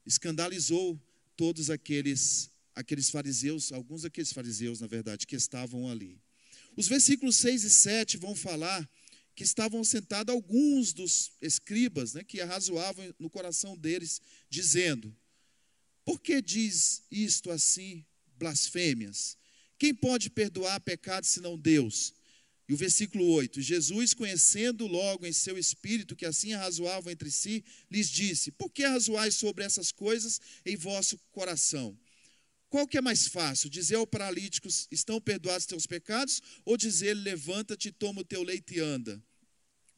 escandalizou 0.06 0.98
todos 1.36 1.70
aqueles 1.70 2.50
aqueles 2.74 3.10
fariseus, 3.10 3.74
alguns 3.74 4.04
daqueles 4.04 4.32
fariseus, 4.32 4.80
na 4.80 4.88
verdade, 4.88 5.28
que 5.28 5.36
estavam 5.36 5.90
ali. 5.90 6.23
Os 6.75 6.88
versículos 6.88 7.36
6 7.38 7.63
e 7.63 7.70
7 7.70 8.18
vão 8.18 8.36
falar 8.36 8.89
que 9.36 9.44
estavam 9.44 9.84
sentados 9.84 10.34
alguns 10.34 10.94
dos 10.94 11.32
escribas, 11.42 12.13
né, 12.13 12.24
que 12.24 12.42
arrazoavam 12.42 13.13
no 13.20 13.30
coração 13.30 13.77
deles, 13.77 14.22
dizendo: 14.50 15.15
Por 16.06 16.20
que 16.20 16.42
diz 16.42 17.03
isto 17.12 17.51
assim, 17.51 18.06
blasfêmias? 18.38 19.38
Quem 19.77 19.94
pode 19.94 20.30
perdoar 20.30 20.80
pecados 20.82 21.30
senão 21.30 21.58
Deus? 21.58 22.13
E 22.68 22.74
o 22.74 22.77
versículo 22.77 23.25
8: 23.25 23.62
Jesus, 23.62 24.13
conhecendo 24.13 24.88
logo 24.88 25.25
em 25.25 25.34
seu 25.34 25.58
espírito 25.58 26.15
que 26.15 26.25
assim 26.25 26.53
arrazoavam 26.53 27.12
entre 27.12 27.30
si, 27.30 27.63
lhes 27.89 28.10
disse: 28.10 28.51
Por 28.51 28.72
que 28.72 28.84
arrazoais 28.84 29.36
sobre 29.36 29.63
essas 29.63 29.92
coisas 29.92 30.39
em 30.65 30.75
vosso 30.75 31.20
coração? 31.32 31.98
Qual 32.74 32.88
que 32.88 32.98
é 32.98 33.01
mais 33.01 33.27
fácil? 33.27 33.70
Dizer 33.70 33.98
ao 33.98 34.08
paralítico: 34.08 34.68
Estão 34.89 35.22
perdoados 35.22 35.68
teus 35.68 35.86
pecados? 35.86 36.42
Ou 36.65 36.75
dizer: 36.75 37.13
Levanta-te, 37.13 37.92
toma 37.92 38.22
o 38.22 38.25
teu 38.25 38.42
leite 38.42 38.77
e 38.77 38.80
anda? 38.80 39.24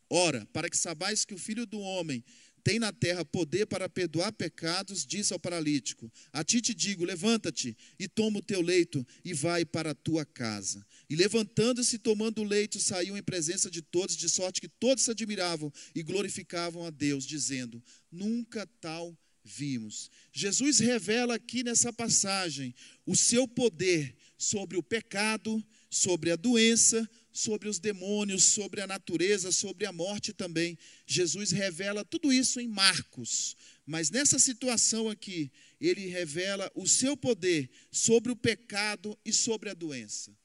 Ora, 0.09 0.45
para 0.51 0.69
que 0.69 0.75
sabais 0.75 1.23
que 1.23 1.33
o 1.33 1.37
filho 1.37 1.65
do 1.65 1.79
homem 1.79 2.21
tem 2.65 2.77
na 2.77 2.91
terra 2.91 3.23
poder 3.23 3.65
para 3.65 3.87
perdoar 3.87 4.33
pecados, 4.33 5.05
disse 5.05 5.31
ao 5.31 5.39
paralítico: 5.39 6.11
A 6.33 6.43
ti 6.43 6.59
te 6.59 6.73
digo, 6.73 7.05
levanta-te 7.05 7.77
e 7.97 8.09
toma 8.09 8.39
o 8.39 8.43
teu 8.43 8.59
leito 8.59 9.07
e 9.23 9.33
vai 9.33 9.63
para 9.63 9.91
a 9.91 9.95
tua 9.95 10.25
casa. 10.25 10.85
E 11.09 11.15
levantando-se, 11.15 11.97
tomando 11.97 12.41
o 12.41 12.43
leito, 12.43 12.77
saiu 12.77 13.15
em 13.15 13.23
presença 13.23 13.71
de 13.71 13.81
todos, 13.81 14.17
de 14.17 14.27
sorte 14.27 14.59
que 14.59 14.67
todos 14.67 15.05
se 15.05 15.11
admiravam 15.11 15.71
e 15.95 16.03
glorificavam 16.03 16.85
a 16.85 16.89
Deus, 16.89 17.25
dizendo: 17.25 17.81
Nunca 18.11 18.67
tal 18.81 19.17
vimos. 19.45 20.09
Jesus 20.33 20.79
revela 20.79 21.35
aqui 21.35 21.63
nessa 21.63 21.93
passagem 21.93 22.73
o 23.05 23.15
seu 23.15 23.47
poder 23.47 24.15
sobre 24.37 24.75
o 24.75 24.83
pecado, 24.83 25.63
sobre 25.89 26.31
a 26.31 26.35
doença, 26.35 27.07
sobre 27.31 27.69
os 27.69 27.79
demônios, 27.79 28.43
sobre 28.43 28.81
a 28.81 28.87
natureza, 28.87 29.51
sobre 29.51 29.85
a 29.85 29.91
morte 29.91 30.33
também. 30.33 30.77
Jesus 31.05 31.51
revela 31.51 32.03
tudo 32.03 32.33
isso 32.33 32.59
em 32.59 32.67
Marcos, 32.67 33.55
mas 33.85 34.09
nessa 34.09 34.39
situação 34.39 35.09
aqui, 35.09 35.51
ele 35.79 36.07
revela 36.07 36.71
o 36.73 36.87
seu 36.87 37.15
poder 37.15 37.69
sobre 37.91 38.31
o 38.31 38.35
pecado 38.35 39.17
e 39.23 39.31
sobre 39.31 39.69
a 39.69 39.73
doença. 39.73 40.35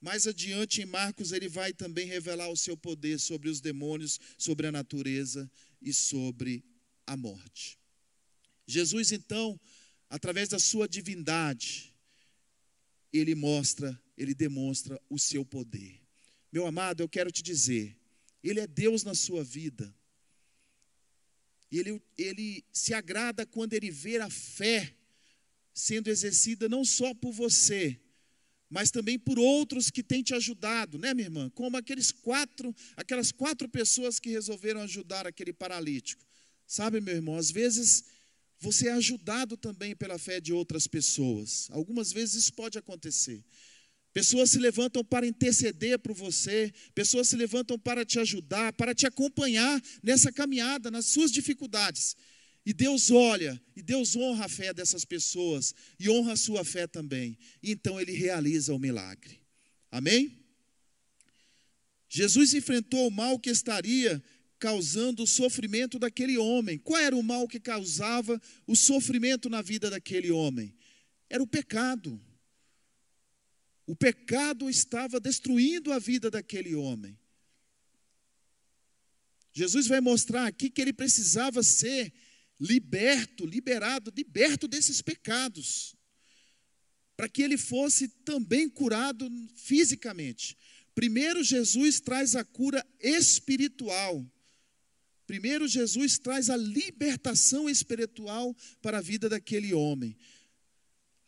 Mais 0.00 0.26
adiante 0.26 0.82
em 0.82 0.86
Marcos, 0.86 1.32
ele 1.32 1.48
vai 1.48 1.72
também 1.72 2.06
revelar 2.06 2.50
o 2.50 2.56
seu 2.56 2.76
poder 2.76 3.18
sobre 3.18 3.48
os 3.48 3.60
demônios, 3.60 4.18
sobre 4.36 4.66
a 4.66 4.72
natureza 4.72 5.50
e 5.80 5.92
sobre 5.92 6.64
a 7.06 7.16
morte. 7.16 7.79
Jesus, 8.70 9.12
então, 9.12 9.58
através 10.08 10.48
da 10.48 10.58
sua 10.58 10.88
divindade, 10.88 11.94
ele 13.12 13.34
mostra, 13.34 14.00
ele 14.16 14.34
demonstra 14.34 15.00
o 15.08 15.18
seu 15.18 15.44
poder. 15.44 16.00
Meu 16.52 16.66
amado, 16.66 17.02
eu 17.02 17.08
quero 17.08 17.30
te 17.30 17.42
dizer, 17.42 17.96
Ele 18.42 18.60
é 18.60 18.66
Deus 18.66 19.04
na 19.04 19.14
sua 19.14 19.44
vida. 19.44 19.94
Ele, 21.70 22.02
ele 22.18 22.64
se 22.72 22.92
agrada 22.92 23.46
quando 23.46 23.74
ele 23.74 23.92
vê 23.92 24.18
a 24.18 24.28
fé 24.28 24.92
sendo 25.72 26.08
exercida 26.08 26.68
não 26.68 26.84
só 26.84 27.14
por 27.14 27.30
você, 27.30 28.00
mas 28.68 28.90
também 28.90 29.16
por 29.16 29.38
outros 29.38 29.88
que 29.88 30.02
têm 30.02 30.20
te 30.20 30.34
ajudado, 30.34 30.98
né, 30.98 31.14
minha 31.14 31.26
irmã? 31.26 31.48
Como 31.50 31.76
aqueles 31.76 32.10
quatro, 32.10 32.74
aquelas 32.96 33.30
quatro 33.30 33.68
pessoas 33.68 34.18
que 34.18 34.30
resolveram 34.30 34.80
ajudar 34.80 35.28
aquele 35.28 35.52
paralítico. 35.52 36.24
Sabe, 36.66 37.00
meu 37.00 37.14
irmão, 37.14 37.36
às 37.36 37.52
vezes 37.52 38.04
você 38.60 38.88
é 38.88 38.92
ajudado 38.92 39.56
também 39.56 39.96
pela 39.96 40.18
fé 40.18 40.38
de 40.38 40.52
outras 40.52 40.86
pessoas. 40.86 41.66
Algumas 41.70 42.12
vezes 42.12 42.44
isso 42.44 42.52
pode 42.52 42.76
acontecer. 42.76 43.42
Pessoas 44.12 44.50
se 44.50 44.58
levantam 44.58 45.04
para 45.04 45.26
interceder 45.26 45.98
por 45.98 46.12
você, 46.12 46.72
pessoas 46.94 47.28
se 47.28 47.36
levantam 47.36 47.78
para 47.78 48.04
te 48.04 48.18
ajudar, 48.18 48.72
para 48.74 48.94
te 48.94 49.06
acompanhar 49.06 49.80
nessa 50.02 50.30
caminhada, 50.30 50.90
nas 50.90 51.06
suas 51.06 51.32
dificuldades. 51.32 52.16
E 52.66 52.74
Deus 52.74 53.10
olha, 53.10 53.60
e 53.74 53.82
Deus 53.82 54.14
honra 54.14 54.44
a 54.44 54.48
fé 54.48 54.74
dessas 54.74 55.04
pessoas, 55.04 55.74
e 55.98 56.10
honra 56.10 56.32
a 56.32 56.36
sua 56.36 56.64
fé 56.64 56.86
também. 56.86 57.38
E 57.62 57.70
então 57.70 57.98
ele 57.98 58.12
realiza 58.12 58.74
o 58.74 58.78
milagre. 58.78 59.40
Amém? 59.90 60.38
Jesus 62.08 62.52
enfrentou 62.52 63.06
o 63.06 63.10
mal 63.10 63.38
que 63.38 63.48
estaria 63.48 64.22
causando 64.60 65.22
o 65.22 65.26
sofrimento 65.26 65.98
daquele 65.98 66.36
homem. 66.36 66.78
Qual 66.78 67.00
era 67.00 67.16
o 67.16 67.22
mal 67.22 67.48
que 67.48 67.58
causava 67.58 68.40
o 68.66 68.76
sofrimento 68.76 69.48
na 69.48 69.62
vida 69.62 69.88
daquele 69.88 70.30
homem? 70.30 70.72
Era 71.28 71.42
o 71.42 71.46
pecado. 71.46 72.20
O 73.86 73.96
pecado 73.96 74.68
estava 74.68 75.18
destruindo 75.18 75.92
a 75.92 75.98
vida 75.98 76.30
daquele 76.30 76.74
homem. 76.74 77.18
Jesus 79.52 79.86
vai 79.88 80.00
mostrar 80.00 80.46
aqui 80.46 80.70
que 80.70 80.80
ele 80.80 80.92
precisava 80.92 81.62
ser 81.62 82.12
liberto, 82.60 83.46
liberado, 83.46 84.12
liberto 84.14 84.68
desses 84.68 85.00
pecados, 85.00 85.96
para 87.16 87.28
que 87.28 87.42
ele 87.42 87.56
fosse 87.56 88.06
também 88.08 88.68
curado 88.68 89.28
fisicamente. 89.56 90.56
Primeiro, 90.94 91.42
Jesus 91.42 91.98
traz 91.98 92.36
a 92.36 92.44
cura 92.44 92.86
espiritual. 93.00 94.24
Primeiro, 95.30 95.68
Jesus 95.68 96.18
traz 96.18 96.50
a 96.50 96.56
libertação 96.56 97.70
espiritual 97.70 98.52
para 98.82 98.98
a 98.98 99.00
vida 99.00 99.28
daquele 99.28 99.72
homem. 99.72 100.16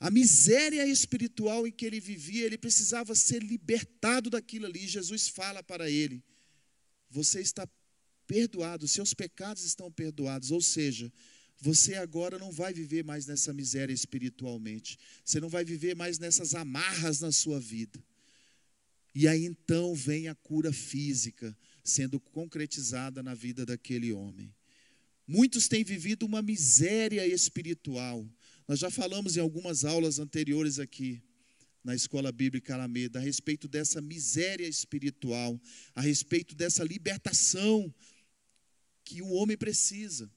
A 0.00 0.10
miséria 0.10 0.84
espiritual 0.84 1.68
em 1.68 1.70
que 1.70 1.86
ele 1.86 2.00
vivia, 2.00 2.44
ele 2.44 2.58
precisava 2.58 3.14
ser 3.14 3.40
libertado 3.44 4.28
daquilo 4.28 4.66
ali. 4.66 4.88
Jesus 4.88 5.28
fala 5.28 5.62
para 5.62 5.88
ele: 5.88 6.20
Você 7.08 7.40
está 7.40 7.64
perdoado, 8.26 8.88
seus 8.88 9.14
pecados 9.14 9.62
estão 9.62 9.88
perdoados. 9.88 10.50
Ou 10.50 10.60
seja, 10.60 11.12
você 11.60 11.94
agora 11.94 12.40
não 12.40 12.50
vai 12.50 12.74
viver 12.74 13.04
mais 13.04 13.24
nessa 13.26 13.52
miséria 13.52 13.94
espiritualmente. 13.94 14.98
Você 15.24 15.38
não 15.38 15.48
vai 15.48 15.64
viver 15.64 15.94
mais 15.94 16.18
nessas 16.18 16.56
amarras 16.56 17.20
na 17.20 17.30
sua 17.30 17.60
vida. 17.60 18.02
E 19.14 19.28
aí 19.28 19.44
então 19.44 19.94
vem 19.94 20.26
a 20.26 20.34
cura 20.34 20.72
física 20.72 21.56
sendo 21.82 22.20
concretizada 22.20 23.22
na 23.22 23.34
vida 23.34 23.66
daquele 23.66 24.12
homem. 24.12 24.54
Muitos 25.26 25.68
têm 25.68 25.84
vivido 25.84 26.26
uma 26.26 26.42
miséria 26.42 27.26
espiritual 27.26 28.26
nós 28.66 28.78
já 28.78 28.90
falamos 28.90 29.36
em 29.36 29.40
algumas 29.40 29.84
aulas 29.84 30.18
anteriores 30.18 30.78
aqui 30.78 31.22
na 31.84 31.94
Escola 31.94 32.30
Bíblica 32.30 32.74
Alameda 32.74 33.18
a 33.18 33.22
respeito 33.22 33.66
dessa 33.66 34.00
miséria 34.00 34.66
espiritual, 34.66 35.60
a 35.94 36.00
respeito 36.00 36.54
dessa 36.54 36.84
libertação 36.84 37.92
que 39.04 39.20
o 39.20 39.32
homem 39.32 39.56
precisa. 39.56 40.30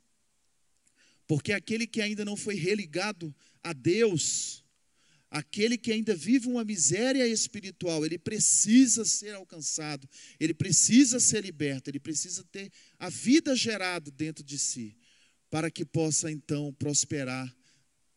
Porque 1.28 1.54
aquele 1.54 1.86
que 1.86 2.02
ainda 2.02 2.26
não 2.26 2.36
foi 2.36 2.56
religado 2.56 3.34
a 3.64 3.74
Deus, 3.74 4.65
aquele 5.36 5.78
que 5.78 5.92
ainda 5.92 6.16
vive 6.16 6.48
uma 6.48 6.64
miséria 6.64 7.28
espiritual, 7.28 8.06
ele 8.06 8.18
precisa 8.18 9.04
ser 9.04 9.36
alcançado, 9.36 10.10
ele 10.40 10.54
precisa 10.54 11.20
ser 11.20 11.44
liberto, 11.44 11.90
ele 11.90 12.00
precisa 12.00 12.42
ter 12.46 12.72
a 12.98 13.10
vida 13.10 13.54
gerada 13.54 14.10
dentro 14.12 14.46
de 14.46 14.58
si, 14.58 14.96
para 15.50 15.70
que 15.70 15.84
possa 15.84 16.32
então 16.32 16.74
prosperar 16.76 17.54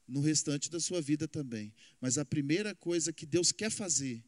no 0.06 0.20
restante 0.20 0.70
da 0.70 0.78
sua 0.78 1.02
vida 1.02 1.26
também. 1.26 1.74
Mas 2.00 2.18
a 2.18 2.24
primeira 2.24 2.72
coisa 2.72 3.12
que 3.12 3.26
Deus 3.26 3.50
quer 3.50 3.70
fazer 3.70 4.24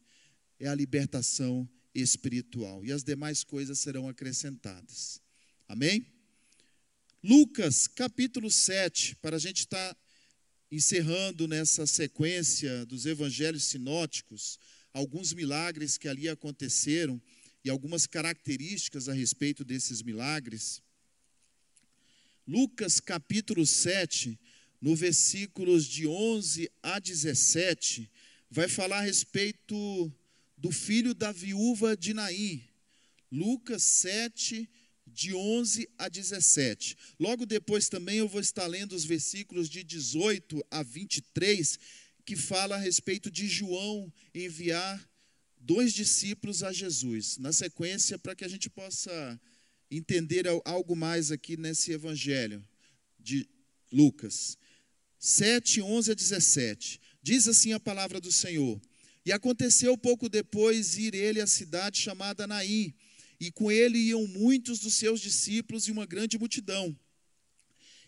é 0.59 0.67
a 0.67 0.75
libertação 0.75 1.67
espiritual. 1.95 2.83
E 2.83 2.91
as 2.91 3.05
demais 3.05 3.41
coisas 3.41 3.79
serão 3.79 4.09
acrescentadas. 4.09 5.21
Amém? 5.65 6.05
Lucas 7.23 7.87
capítulo 7.87 8.51
7, 8.51 9.15
para 9.15 9.37
a 9.37 9.39
gente 9.39 9.59
estar 9.59 9.93
tá 9.93 10.01
encerrando 10.71 11.47
nessa 11.47 11.85
sequência 11.85 12.85
dos 12.85 13.05
evangelhos 13.05 13.65
sinóticos, 13.65 14.57
alguns 14.93 15.33
milagres 15.33 15.97
que 15.97 16.07
ali 16.07 16.29
aconteceram 16.29 17.21
e 17.63 17.69
algumas 17.69 18.07
características 18.07 19.09
a 19.09 19.13
respeito 19.13 19.65
desses 19.65 20.01
milagres. 20.01 20.81
Lucas 22.47 22.99
capítulo 22.99 23.65
7, 23.65 24.39
no 24.79 24.95
versículos 24.95 25.85
de 25.85 26.07
11 26.07 26.71
a 26.81 26.99
17, 26.99 28.09
vai 28.49 28.67
falar 28.67 28.99
a 28.99 29.03
respeito 29.03 30.11
do 30.57 30.71
filho 30.71 31.13
da 31.13 31.31
viúva 31.31 31.95
de 31.97 32.13
Naim. 32.13 32.63
Lucas 33.31 33.83
7, 33.83 34.69
de 35.13 35.33
11 35.33 35.89
a 35.97 36.07
17. 36.07 36.97
Logo 37.19 37.45
depois 37.45 37.89
também 37.89 38.17
eu 38.17 38.27
vou 38.27 38.41
estar 38.41 38.65
lendo 38.67 38.93
os 38.93 39.05
versículos 39.05 39.69
de 39.69 39.83
18 39.83 40.65
a 40.71 40.83
23, 40.83 41.79
que 42.25 42.35
fala 42.35 42.75
a 42.75 42.79
respeito 42.79 43.29
de 43.29 43.47
João 43.47 44.11
enviar 44.33 45.09
dois 45.59 45.93
discípulos 45.93 46.63
a 46.63 46.71
Jesus. 46.71 47.37
Na 47.37 47.51
sequência, 47.51 48.17
para 48.17 48.35
que 48.35 48.45
a 48.45 48.47
gente 48.47 48.69
possa 48.69 49.39
entender 49.89 50.45
algo 50.63 50.95
mais 50.95 51.31
aqui 51.31 51.57
nesse 51.57 51.91
evangelho 51.91 52.63
de 53.19 53.47
Lucas. 53.91 54.57
7, 55.19 55.81
11 55.81 56.11
a 56.11 56.15
17. 56.15 56.99
Diz 57.21 57.47
assim 57.47 57.73
a 57.73 57.79
palavra 57.79 58.19
do 58.19 58.31
Senhor: 58.31 58.81
E 59.25 59.31
aconteceu 59.31 59.97
pouco 59.97 60.29
depois 60.29 60.97
ir 60.97 61.13
ele 61.13 61.41
à 61.41 61.45
cidade 61.45 61.99
chamada 61.99 62.47
Naim, 62.47 62.93
e 63.41 63.51
com 63.51 63.71
ele 63.71 63.97
iam 63.97 64.27
muitos 64.27 64.79
dos 64.79 64.93
seus 64.93 65.19
discípulos 65.19 65.87
e 65.87 65.91
uma 65.91 66.05
grande 66.05 66.37
multidão. 66.37 66.95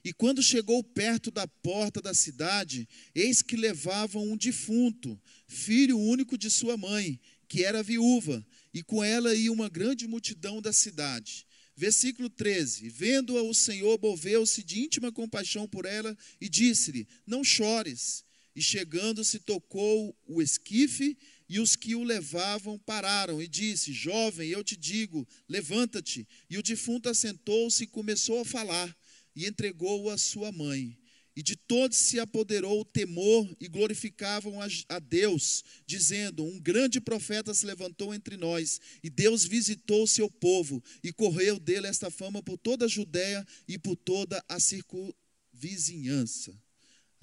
E 0.03 0.13
quando 0.13 0.43
chegou 0.43 0.83
perto 0.83 1.31
da 1.31 1.47
porta 1.47 1.99
da 1.99 2.13
cidade, 2.13 2.87
eis 3.15 3.41
que 3.41 3.55
levavam 3.55 4.31
um 4.31 4.37
defunto, 4.37 5.19
filho 5.47 5.97
único 5.97 6.37
de 6.37 6.51
sua 6.51 6.77
mãe, 6.77 7.19
que 7.47 7.63
era 7.63 7.81
viúva, 7.81 8.45
e 8.71 8.83
com 8.83 9.03
ela 9.03 9.33
ia 9.33 9.51
uma 9.51 9.69
grande 9.69 10.07
multidão 10.07 10.61
da 10.61 10.71
cidade. 10.71 11.47
Versículo 11.75 12.29
13: 12.29 12.89
Vendo-a, 12.89 13.41
o 13.41 13.55
Senhor 13.55 13.99
moveu-se 13.99 14.61
de 14.61 14.81
íntima 14.81 15.11
compaixão 15.11 15.67
por 15.67 15.85
ela 15.85 16.15
e 16.39 16.47
disse-lhe: 16.47 17.07
Não 17.25 17.43
chores. 17.43 18.23
E 18.55 18.61
chegando-se, 18.61 19.39
tocou 19.39 20.15
o 20.27 20.39
esquife, 20.39 21.17
e 21.47 21.59
os 21.59 21.75
que 21.75 21.95
o 21.95 22.03
levavam 22.03 22.77
pararam, 22.79 23.41
e 23.41 23.47
disse: 23.47 23.93
Jovem, 23.93 24.49
eu 24.49 24.63
te 24.63 24.75
digo, 24.75 25.27
levanta-te. 25.47 26.27
E 26.49 26.57
o 26.57 26.63
defunto 26.63 27.09
assentou-se 27.09 27.83
e 27.83 27.87
começou 27.87 28.39
a 28.39 28.45
falar, 28.45 28.95
e 29.35 29.45
entregou-o 29.45 30.17
sua 30.17 30.51
mãe. 30.51 30.97
E 31.35 31.41
de 31.41 31.55
todos 31.55 31.97
se 31.97 32.19
apoderou 32.19 32.81
o 32.81 32.85
temor 32.85 33.49
e 33.59 33.67
glorificavam 33.67 34.59
a, 34.61 34.67
Deus, 34.99 35.63
dizendo: 35.85 36.43
Um 36.43 36.59
grande 36.59 37.01
profeta 37.01 37.53
se 37.53 37.65
levantou 37.65 38.13
entre 38.13 38.37
nós, 38.37 38.79
e 39.03 39.09
Deus 39.09 39.43
visitou 39.43 40.03
o 40.03 40.07
seu 40.07 40.29
povo, 40.29 40.83
e 41.03 41.11
correu 41.11 41.59
dele 41.59 41.87
esta 41.87 42.11
fama 42.11 42.43
por 42.43 42.57
toda 42.57 42.85
a 42.85 42.87
Judéia 42.89 43.43
e 43.67 43.79
por 43.79 43.95
toda 43.95 44.43
a 44.47 44.59
circunvizinhança. 44.59 46.53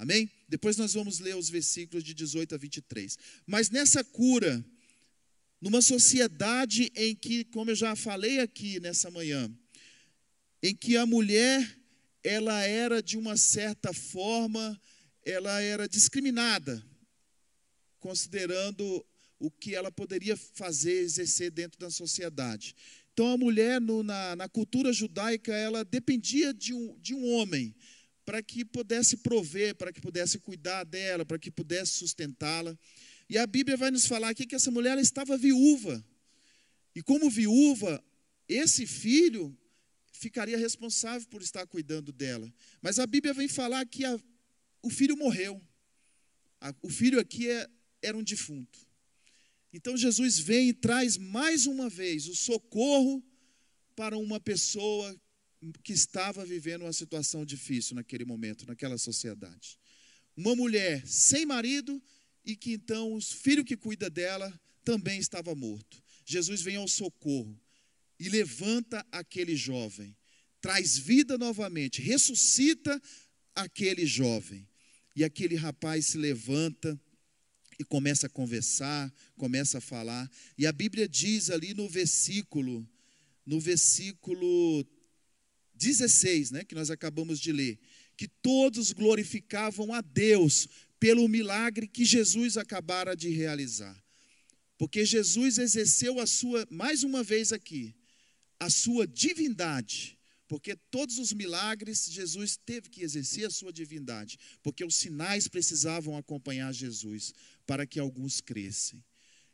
Amém? 0.00 0.30
Depois 0.48 0.78
nós 0.78 0.94
vamos 0.94 1.18
ler 1.18 1.36
os 1.36 1.50
versículos 1.50 2.02
de 2.02 2.14
18 2.14 2.54
a 2.54 2.58
23. 2.58 3.18
Mas 3.46 3.68
nessa 3.68 4.02
cura, 4.02 4.64
numa 5.60 5.82
sociedade 5.82 6.90
em 6.96 7.14
que, 7.14 7.44
como 7.44 7.70
eu 7.70 7.74
já 7.74 7.94
falei 7.94 8.38
aqui 8.38 8.80
nessa 8.80 9.10
manhã, 9.10 9.52
em 10.62 10.74
que 10.74 10.96
a 10.96 11.04
mulher 11.04 11.78
ela 12.24 12.62
era 12.62 13.02
de 13.02 13.18
uma 13.18 13.36
certa 13.36 13.92
forma, 13.92 14.80
ela 15.22 15.60
era 15.60 15.86
discriminada, 15.86 16.82
considerando 17.98 19.04
o 19.38 19.50
que 19.50 19.74
ela 19.74 19.92
poderia 19.92 20.34
fazer, 20.34 21.02
exercer 21.02 21.50
dentro 21.50 21.78
da 21.78 21.90
sociedade. 21.90 22.74
Então 23.12 23.28
a 23.28 23.36
mulher 23.36 23.78
no, 23.78 24.02
na, 24.02 24.34
na 24.34 24.48
cultura 24.48 24.94
judaica 24.94 25.52
ela 25.54 25.84
dependia 25.84 26.54
de 26.54 26.72
um, 26.72 26.98
de 27.00 27.14
um 27.14 27.34
homem 27.34 27.74
para 28.30 28.44
que 28.44 28.64
pudesse 28.64 29.16
prover, 29.16 29.74
para 29.74 29.92
que 29.92 30.00
pudesse 30.00 30.38
cuidar 30.38 30.84
dela, 30.84 31.26
para 31.26 31.36
que 31.36 31.50
pudesse 31.50 31.94
sustentá-la. 31.94 32.78
E 33.28 33.36
a 33.36 33.44
Bíblia 33.44 33.76
vai 33.76 33.90
nos 33.90 34.06
falar 34.06 34.28
aqui 34.28 34.46
que 34.46 34.54
essa 34.54 34.70
mulher 34.70 34.96
estava 34.98 35.36
viúva. 35.36 36.00
E 36.94 37.02
como 37.02 37.28
viúva, 37.28 38.00
esse 38.48 38.86
filho 38.86 39.52
ficaria 40.12 40.56
responsável 40.56 41.26
por 41.26 41.42
estar 41.42 41.66
cuidando 41.66 42.12
dela. 42.12 42.48
Mas 42.80 43.00
a 43.00 43.06
Bíblia 43.08 43.34
vem 43.34 43.48
falar 43.48 43.84
que 43.84 44.04
a, 44.04 44.16
o 44.80 44.90
filho 44.90 45.16
morreu. 45.16 45.60
A, 46.60 46.72
o 46.82 46.88
filho 46.88 47.18
aqui 47.18 47.50
é, 47.50 47.68
era 48.00 48.16
um 48.16 48.22
defunto. 48.22 48.78
Então 49.72 49.96
Jesus 49.96 50.38
vem 50.38 50.68
e 50.68 50.72
traz 50.72 51.16
mais 51.16 51.66
uma 51.66 51.88
vez 51.88 52.28
o 52.28 52.36
socorro 52.36 53.20
para 53.96 54.16
uma 54.16 54.38
pessoa 54.38 55.20
que 55.82 55.92
estava 55.92 56.44
vivendo 56.44 56.82
uma 56.82 56.92
situação 56.92 57.44
difícil 57.44 57.94
naquele 57.94 58.24
momento, 58.24 58.66
naquela 58.66 58.96
sociedade. 58.96 59.78
Uma 60.36 60.56
mulher 60.56 61.06
sem 61.06 61.44
marido 61.44 62.02
e 62.44 62.56
que 62.56 62.72
então 62.72 63.12
o 63.12 63.20
filho 63.20 63.64
que 63.64 63.76
cuida 63.76 64.08
dela 64.08 64.58
também 64.84 65.18
estava 65.18 65.54
morto. 65.54 66.02
Jesus 66.24 66.62
vem 66.62 66.76
ao 66.76 66.88
socorro 66.88 67.60
e 68.18 68.28
levanta 68.28 69.04
aquele 69.10 69.56
jovem, 69.56 70.16
traz 70.60 70.96
vida 70.96 71.36
novamente, 71.36 72.00
ressuscita 72.00 73.00
aquele 73.54 74.06
jovem. 74.06 74.66
E 75.14 75.24
aquele 75.24 75.56
rapaz 75.56 76.06
se 76.06 76.18
levanta 76.18 76.98
e 77.78 77.84
começa 77.84 78.26
a 78.26 78.30
conversar, 78.30 79.12
começa 79.36 79.78
a 79.78 79.80
falar. 79.80 80.30
E 80.56 80.66
a 80.66 80.72
Bíblia 80.72 81.08
diz 81.08 81.50
ali 81.50 81.74
no 81.74 81.88
versículo, 81.88 82.88
no 83.44 83.58
versículo 83.58 84.86
16, 85.80 86.50
né, 86.50 86.64
que 86.64 86.74
nós 86.74 86.90
acabamos 86.90 87.40
de 87.40 87.50
ler, 87.52 87.78
que 88.16 88.28
todos 88.28 88.92
glorificavam 88.92 89.94
a 89.94 90.02
Deus 90.02 90.68
pelo 91.00 91.26
milagre 91.26 91.88
que 91.88 92.04
Jesus 92.04 92.58
acabara 92.58 93.16
de 93.16 93.30
realizar. 93.30 93.96
Porque 94.76 95.04
Jesus 95.04 95.56
exerceu 95.58 96.20
a 96.20 96.26
sua, 96.26 96.66
mais 96.70 97.02
uma 97.02 97.22
vez 97.22 97.52
aqui, 97.52 97.94
a 98.58 98.68
sua 98.68 99.06
divindade. 99.06 100.18
Porque 100.46 100.76
todos 100.90 101.18
os 101.18 101.32
milagres 101.32 102.08
Jesus 102.10 102.58
teve 102.58 102.90
que 102.90 103.02
exercer 103.02 103.46
a 103.46 103.50
sua 103.50 103.72
divindade, 103.72 104.38
porque 104.62 104.84
os 104.84 104.96
sinais 104.96 105.48
precisavam 105.48 106.16
acompanhar 106.16 106.72
Jesus 106.74 107.32
para 107.66 107.86
que 107.86 108.00
alguns 108.00 108.40
crescem. 108.40 109.02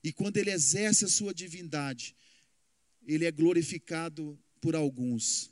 E 0.03 0.13
quando 0.13 0.39
ele 0.39 0.51
exerce 0.51 1.05
a 1.05 1.09
sua 1.09 1.35
divindade, 1.35 2.17
ele 3.07 3.27
é 3.27 3.31
glorificado 3.31 4.39
por 4.61 4.75
alguns. 4.75 5.51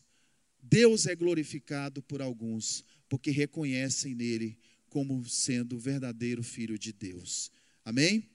Deus 0.66 1.06
é 1.06 1.14
glorificado 1.14 2.02
por 2.02 2.22
alguns, 2.22 2.84
porque 3.08 3.30
reconhecem 3.30 4.14
nele 4.14 4.58
como 4.88 5.24
sendo 5.28 5.76
o 5.76 5.78
verdadeiro 5.78 6.42
filho 6.42 6.78
de 6.78 6.92
Deus. 6.92 7.50
Amém? 7.84 8.30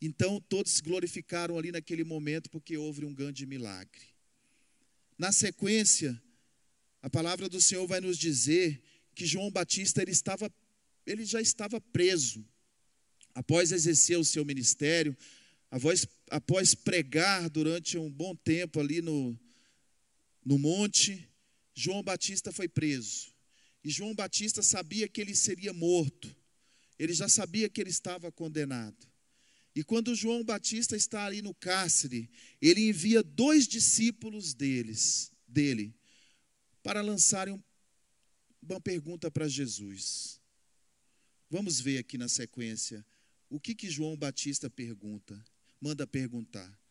Então 0.00 0.40
todos 0.40 0.80
glorificaram 0.80 1.56
ali 1.56 1.70
naquele 1.70 2.02
momento 2.02 2.50
porque 2.50 2.76
houve 2.76 3.04
um 3.04 3.14
grande 3.14 3.46
milagre. 3.46 4.02
Na 5.16 5.30
sequência, 5.30 6.20
a 7.00 7.08
palavra 7.08 7.48
do 7.48 7.60
Senhor 7.60 7.86
vai 7.86 8.00
nos 8.00 8.18
dizer 8.18 8.82
que 9.14 9.24
João 9.24 9.50
Batista 9.50 10.02
ele 10.02 10.10
estava 10.10 10.52
ele 11.06 11.24
já 11.24 11.40
estava 11.40 11.80
preso. 11.80 12.44
Após 13.34 13.72
exercer 13.72 14.18
o 14.18 14.24
seu 14.24 14.44
ministério, 14.44 15.16
após, 15.70 16.06
após 16.30 16.74
pregar 16.74 17.48
durante 17.48 17.96
um 17.96 18.10
bom 18.10 18.36
tempo 18.36 18.78
ali 18.78 19.00
no, 19.00 19.38
no 20.44 20.58
monte, 20.58 21.28
João 21.74 22.02
Batista 22.02 22.52
foi 22.52 22.68
preso. 22.68 23.32
E 23.84 23.90
João 23.90 24.14
Batista 24.14 24.62
sabia 24.62 25.08
que 25.08 25.20
ele 25.20 25.34
seria 25.34 25.72
morto. 25.72 26.34
Ele 26.98 27.12
já 27.12 27.28
sabia 27.28 27.68
que 27.68 27.80
ele 27.80 27.90
estava 27.90 28.30
condenado. 28.30 29.06
E 29.74 29.82
quando 29.82 30.14
João 30.14 30.44
Batista 30.44 30.96
está 30.96 31.24
ali 31.24 31.40
no 31.40 31.54
cárcere, 31.54 32.30
ele 32.60 32.88
envia 32.88 33.22
dois 33.22 33.66
discípulos 33.66 34.52
deles, 34.52 35.32
dele 35.48 35.94
para 36.82 37.00
lançarem 37.00 37.62
uma 38.62 38.80
pergunta 38.80 39.30
para 39.30 39.48
Jesus. 39.48 40.40
Vamos 41.48 41.80
ver 41.80 41.98
aqui 41.98 42.18
na 42.18 42.28
sequência 42.28 43.04
o 43.48 43.60
que 43.60 43.74
que 43.74 43.90
João 43.90 44.16
Batista 44.16 44.70
pergunta, 44.70 45.42
manda 45.80 46.06
perguntar. 46.06 46.81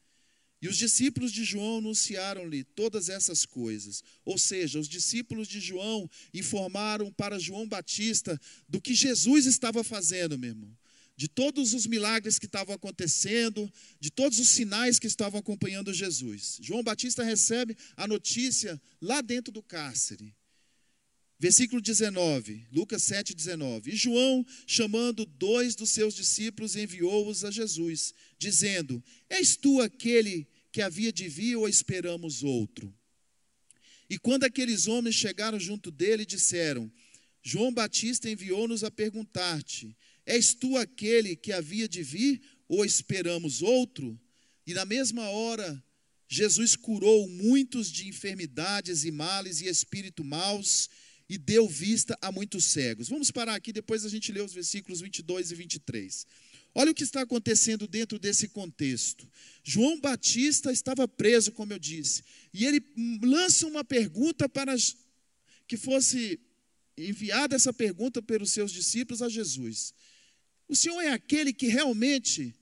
E 0.61 0.67
os 0.67 0.77
discípulos 0.77 1.31
de 1.31 1.43
João 1.43 1.79
anunciaram-lhe 1.79 2.63
todas 2.63 3.09
essas 3.09 3.45
coisas. 3.45 4.03
Ou 4.23 4.37
seja, 4.37 4.79
os 4.79 4.87
discípulos 4.87 5.47
de 5.47 5.59
João 5.59 6.07
informaram 6.31 7.11
para 7.11 7.39
João 7.39 7.67
Batista 7.67 8.39
do 8.69 8.79
que 8.79 8.93
Jesus 8.93 9.47
estava 9.47 9.83
fazendo, 9.83 10.37
meu 10.37 10.51
irmão. 10.51 10.77
De 11.17 11.27
todos 11.27 11.73
os 11.73 11.87
milagres 11.87 12.37
que 12.37 12.45
estavam 12.45 12.75
acontecendo, 12.75 13.71
de 13.99 14.11
todos 14.11 14.37
os 14.37 14.49
sinais 14.49 14.99
que 14.99 15.07
estavam 15.07 15.39
acompanhando 15.39 15.93
Jesus. 15.93 16.59
João 16.61 16.83
Batista 16.83 17.23
recebe 17.23 17.75
a 17.97 18.07
notícia 18.07 18.79
lá 19.01 19.21
dentro 19.21 19.51
do 19.51 19.63
cárcere. 19.63 20.35
Versículo 21.41 21.81
19, 21.81 22.67
Lucas 22.71 23.01
7, 23.01 23.33
19. 23.33 23.89
E 23.89 23.95
João, 23.95 24.45
chamando 24.67 25.25
dois 25.25 25.73
dos 25.73 25.89
seus 25.89 26.13
discípulos, 26.13 26.75
enviou-os 26.75 27.43
a 27.43 27.49
Jesus, 27.49 28.13
dizendo: 28.37 29.03
És 29.27 29.55
tu 29.55 29.81
aquele 29.81 30.47
que 30.71 30.81
havia 30.81 31.11
de 31.11 31.27
vir 31.27 31.55
ou 31.55 31.67
esperamos 31.67 32.43
outro? 32.43 32.93
E 34.09 34.17
quando 34.17 34.43
aqueles 34.43 34.87
homens 34.87 35.15
chegaram 35.15 35.59
junto 35.59 35.89
dele, 35.89 36.25
disseram: 36.25 36.91
João 37.41 37.73
Batista 37.73 38.29
enviou-nos 38.29 38.83
a 38.83 38.91
perguntar-te: 38.91 39.95
És 40.25 40.53
tu 40.53 40.77
aquele 40.77 41.35
que 41.35 41.51
havia 41.51 41.87
de 41.87 42.03
vir 42.03 42.41
ou 42.67 42.85
esperamos 42.85 43.61
outro? 43.61 44.19
E 44.65 44.73
na 44.73 44.85
mesma 44.85 45.29
hora, 45.29 45.83
Jesus 46.27 46.75
curou 46.75 47.27
muitos 47.27 47.91
de 47.91 48.07
enfermidades 48.07 49.03
e 49.03 49.11
males 49.11 49.59
e 49.61 49.67
espírito 49.67 50.23
maus 50.23 50.89
e 51.27 51.37
deu 51.37 51.67
vista 51.67 52.17
a 52.21 52.31
muitos 52.31 52.65
cegos. 52.65 53.07
Vamos 53.07 53.31
parar 53.31 53.55
aqui, 53.55 53.71
depois 53.71 54.05
a 54.05 54.09
gente 54.09 54.31
lê 54.31 54.41
os 54.41 54.53
versículos 54.53 54.99
22 55.01 55.51
e 55.51 55.55
23. 55.55 56.25
Olha 56.73 56.91
o 56.91 56.95
que 56.95 57.03
está 57.03 57.21
acontecendo 57.21 57.87
dentro 57.87 58.17
desse 58.17 58.47
contexto. 58.47 59.27
João 59.63 59.99
Batista 59.99 60.71
estava 60.71 61.07
preso, 61.07 61.51
como 61.51 61.73
eu 61.73 61.79
disse, 61.79 62.23
e 62.53 62.65
ele 62.65 62.81
lança 63.21 63.67
uma 63.67 63.83
pergunta 63.83 64.47
para 64.47 64.73
que 65.67 65.75
fosse 65.75 66.39
enviada 66.97 67.55
essa 67.55 67.73
pergunta 67.73 68.21
pelos 68.21 68.51
seus 68.51 68.71
discípulos 68.71 69.21
a 69.21 69.29
Jesus. 69.29 69.93
O 70.67 70.75
Senhor 70.75 71.01
é 71.01 71.09
aquele 71.09 71.51
que 71.51 71.67
realmente 71.67 72.53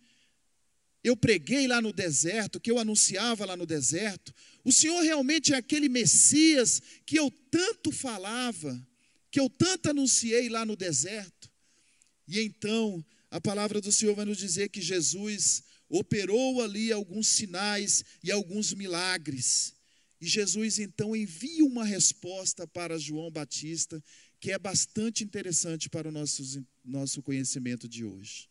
eu 1.03 1.15
preguei 1.15 1.67
lá 1.67 1.81
no 1.81 1.93
deserto, 1.93 2.59
que 2.59 2.69
eu 2.69 2.79
anunciava 2.79 3.45
lá 3.45 3.55
no 3.55 3.65
deserto. 3.65 4.33
O 4.63 4.71
Senhor 4.71 5.01
realmente 5.01 5.53
é 5.53 5.57
aquele 5.57 5.87
Messias 5.87 6.81
que 7.05 7.17
eu 7.17 7.31
tanto 7.49 7.91
falava, 7.91 8.87
que 9.31 9.39
eu 9.39 9.49
tanto 9.49 9.91
anunciei 9.91 10.49
lá 10.49 10.65
no 10.65 10.75
deserto. 10.75 11.49
E 12.27 12.39
então, 12.41 13.03
a 13.31 13.39
palavra 13.39 13.79
do 13.79 13.91
Senhor 13.91 14.15
vai 14.15 14.25
nos 14.25 14.37
dizer 14.37 14.69
que 14.69 14.81
Jesus 14.81 15.63
operou 15.87 16.61
ali 16.61 16.91
alguns 16.91 17.27
sinais 17.27 18.03
e 18.23 18.31
alguns 18.31 18.73
milagres. 18.73 19.73
E 20.21 20.27
Jesus 20.27 20.79
então 20.79 21.15
envia 21.15 21.63
uma 21.63 21.85
resposta 21.85 22.67
para 22.67 22.97
João 22.97 23.31
Batista, 23.31 24.03
que 24.39 24.51
é 24.51 24.59
bastante 24.59 25.23
interessante 25.23 25.89
para 25.89 26.09
o 26.09 26.11
nosso, 26.11 26.65
nosso 26.83 27.21
conhecimento 27.21 27.87
de 27.87 28.03
hoje. 28.03 28.49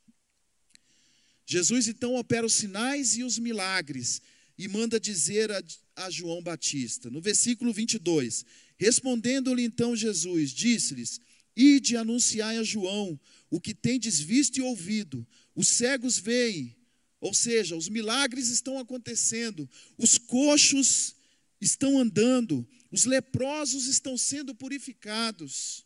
Jesus 1.46 1.88
então 1.88 2.14
opera 2.14 2.46
os 2.46 2.54
sinais 2.54 3.16
e 3.16 3.24
os 3.24 3.38
milagres 3.38 4.20
e 4.56 4.68
manda 4.68 5.00
dizer 5.00 5.50
a, 5.50 5.62
a 5.96 6.10
João 6.10 6.42
Batista, 6.42 7.10
no 7.10 7.20
versículo 7.20 7.72
22, 7.72 8.44
respondendo-lhe 8.76 9.62
então 9.62 9.96
Jesus, 9.96 10.50
disse-lhes: 10.50 11.20
Ide 11.58 11.96
anunciai 11.96 12.56
a 12.56 12.62
João 12.62 13.18
o 13.50 13.60
que 13.60 13.74
tendes 13.74 14.20
visto 14.20 14.58
e 14.58 14.62
ouvido, 14.62 15.26
os 15.56 15.66
cegos 15.66 16.16
veem, 16.16 16.76
ou 17.20 17.34
seja, 17.34 17.74
os 17.74 17.88
milagres 17.88 18.48
estão 18.48 18.78
acontecendo, 18.78 19.68
os 19.96 20.16
coxos 20.18 21.16
estão 21.60 21.98
andando, 21.98 22.64
os 22.92 23.04
leprosos 23.04 23.86
estão 23.86 24.16
sendo 24.16 24.54
purificados, 24.54 25.84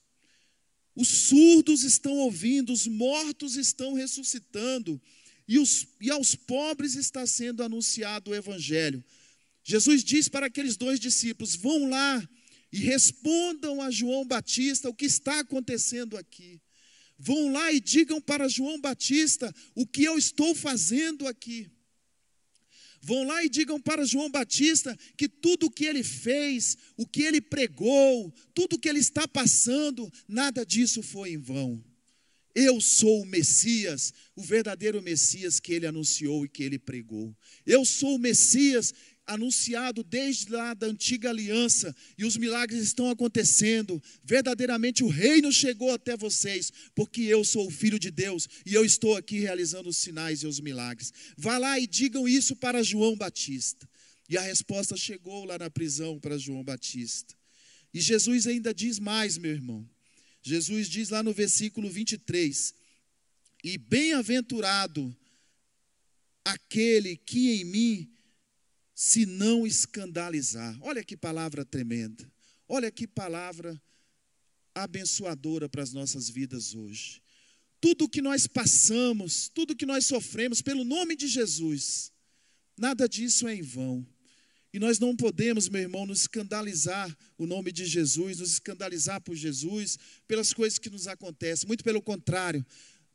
os 0.95 1.09
surdos 1.09 1.85
estão 1.85 2.19
ouvindo, 2.19 2.71
os 2.71 2.87
mortos 2.87 3.57
estão 3.57 3.95
ressuscitando, 3.95 5.01
e, 5.49 5.59
os, 5.59 5.87
e 6.01 6.11
aos 6.11 6.35
pobres 6.35 6.97
está 6.97 7.27
sendo 7.27 7.63
anunciado 7.63 8.31
o 8.31 8.35
Evangelho. 8.35 9.03
Jesus 9.65 10.05
diz 10.05 10.29
para 10.29 10.47
aqueles 10.47 10.77
dois 10.77 11.01
discípulos: 11.01 11.55
vão 11.55 11.89
lá 11.89 12.29
e 12.73 12.79
respondam 12.79 13.83
a 13.83 13.91
João 13.91 14.27
Batista 14.27 14.89
o 14.89 14.95
que 14.95 15.05
está 15.05 15.41
acontecendo 15.41 16.17
aqui. 16.17 16.61
Vão 17.19 17.53
lá 17.53 17.71
e 17.71 17.79
digam 17.79 18.21
para 18.21 18.49
João 18.49 18.81
Batista 18.81 19.55
o 19.75 19.87
que 19.87 20.03
eu 20.03 20.17
estou 20.17 20.55
fazendo 20.55 21.29
aqui. 21.29 21.71
Vão 23.01 23.25
lá 23.25 23.45
e 23.45 23.49
digam 23.49 23.81
para 23.81 24.07
João 24.07 24.31
Batista 24.31 24.97
que 25.17 25.29
tudo 25.29 25.67
o 25.67 25.71
que 25.71 25.85
ele 25.85 26.05
fez, 26.05 26.79
o 26.97 27.07
que 27.07 27.23
ele 27.23 27.41
pregou, 27.41 28.33
tudo 28.55 28.77
o 28.77 28.79
que 28.79 28.89
ele 28.89 29.01
está 29.01 29.27
passando, 29.27 30.11
nada 30.27 30.65
disso 30.65 31.03
foi 31.03 31.33
em 31.33 31.39
vão. 31.39 31.85
Eu 32.55 32.81
sou 32.81 33.23
o 33.23 33.27
Messias, 33.27 34.13
o 34.37 34.43
verdadeiro 34.43 35.03
Messias 35.03 35.59
que 35.59 35.73
ele 35.73 35.87
anunciou 35.87 36.45
e 36.45 36.49
que 36.49 36.63
ele 36.63 36.79
pregou. 36.79 37.35
Eu 37.67 37.85
sou 37.85 38.17
o 38.17 38.19
Messias 38.19 38.93
anunciado 39.33 40.03
desde 40.03 40.51
lá 40.51 40.75
da 40.75 40.87
antiga 40.87 41.31
aliança 41.31 41.95
e 42.17 42.25
os 42.25 42.37
milagres 42.37 42.83
estão 42.83 43.11
acontecendo. 43.11 44.03
Verdadeiramente 44.25 45.03
o 45.03 45.09
reino 45.09 45.53
chegou 45.53 45.93
até 45.93 46.17
vocês, 46.17 46.73
porque 46.95 47.23
eu 47.23 47.45
sou 47.45 47.67
o 47.67 47.71
filho 47.71 47.99
de 47.99 48.11
Deus 48.11 48.49
e 48.65 48.75
eu 48.75 48.85
estou 48.85 49.17
aqui 49.17 49.41
realizando 49.41 49.89
os 49.89 49.97
sinais 49.97 50.43
e 50.43 50.47
os 50.47 50.61
milagres. 50.61 51.13
Vá 51.37 51.59
lá 51.59 51.79
e 51.79 51.87
digam 51.87 52.29
isso 52.29 52.57
para 52.57 52.83
João 52.83 53.17
Batista. 53.17 53.89
E 54.29 54.37
a 54.37 54.43
resposta 54.43 54.97
chegou 54.97 55.45
lá 55.45 55.59
na 55.59 55.69
prisão 55.69 56.19
para 56.19 56.39
João 56.39 56.65
Batista. 56.65 57.35
E 57.93 58.01
Jesus 58.01 58.47
ainda 58.47 58.73
diz 58.73 58.99
mais, 58.99 59.37
meu 59.37 59.53
irmão. 59.53 59.89
Jesus 60.43 60.89
diz 60.89 61.11
lá 61.11 61.23
no 61.23 61.33
versículo 61.33 61.91
23: 61.91 62.75
E 63.63 63.79
bem-aventurado 63.79 65.15
aquele 66.45 67.17
que 67.17 67.61
em 67.61 67.65
mim 67.65 68.12
se 69.03 69.27
não 69.27 69.67
escandalizar. 69.67 70.79
Olha 70.81 71.03
que 71.03 71.17
palavra 71.17 71.65
tremenda. 71.65 72.25
Olha 72.69 72.89
que 72.89 73.05
palavra 73.05 73.83
abençoadora 74.73 75.69
para 75.69 75.83
as 75.83 75.93
nossas 75.93 76.31
vidas 76.31 76.73
hoje. 76.73 77.21
Tudo 77.81 78.09
que 78.09 78.23
nós 78.23 78.47
passamos, 78.47 79.49
tudo 79.49 79.75
que 79.75 79.85
nós 79.85 80.07
sofremos 80.07 80.63
pelo 80.63 80.85
nome 80.85 81.17
de 81.17 81.27
Jesus, 81.27 82.13
nada 82.79 83.09
disso 83.09 83.49
é 83.49 83.57
em 83.57 83.61
vão. 83.61 84.07
E 84.73 84.79
nós 84.79 85.01
não 85.01 85.17
podemos, 85.17 85.69
meu 85.69 85.83
irmão, 85.83 86.07
nos 86.07 86.21
escandalizar 86.21 87.13
o 87.37 87.45
nome 87.45 87.73
de 87.73 87.85
Jesus, 87.85 88.39
nos 88.39 88.53
escandalizar 88.53 89.21
por 89.21 89.35
Jesus, 89.35 89.99
pelas 90.29 90.53
coisas 90.53 90.79
que 90.79 90.89
nos 90.89 91.09
acontecem. 91.09 91.67
Muito 91.67 91.83
pelo 91.83 92.01
contrário, 92.01 92.65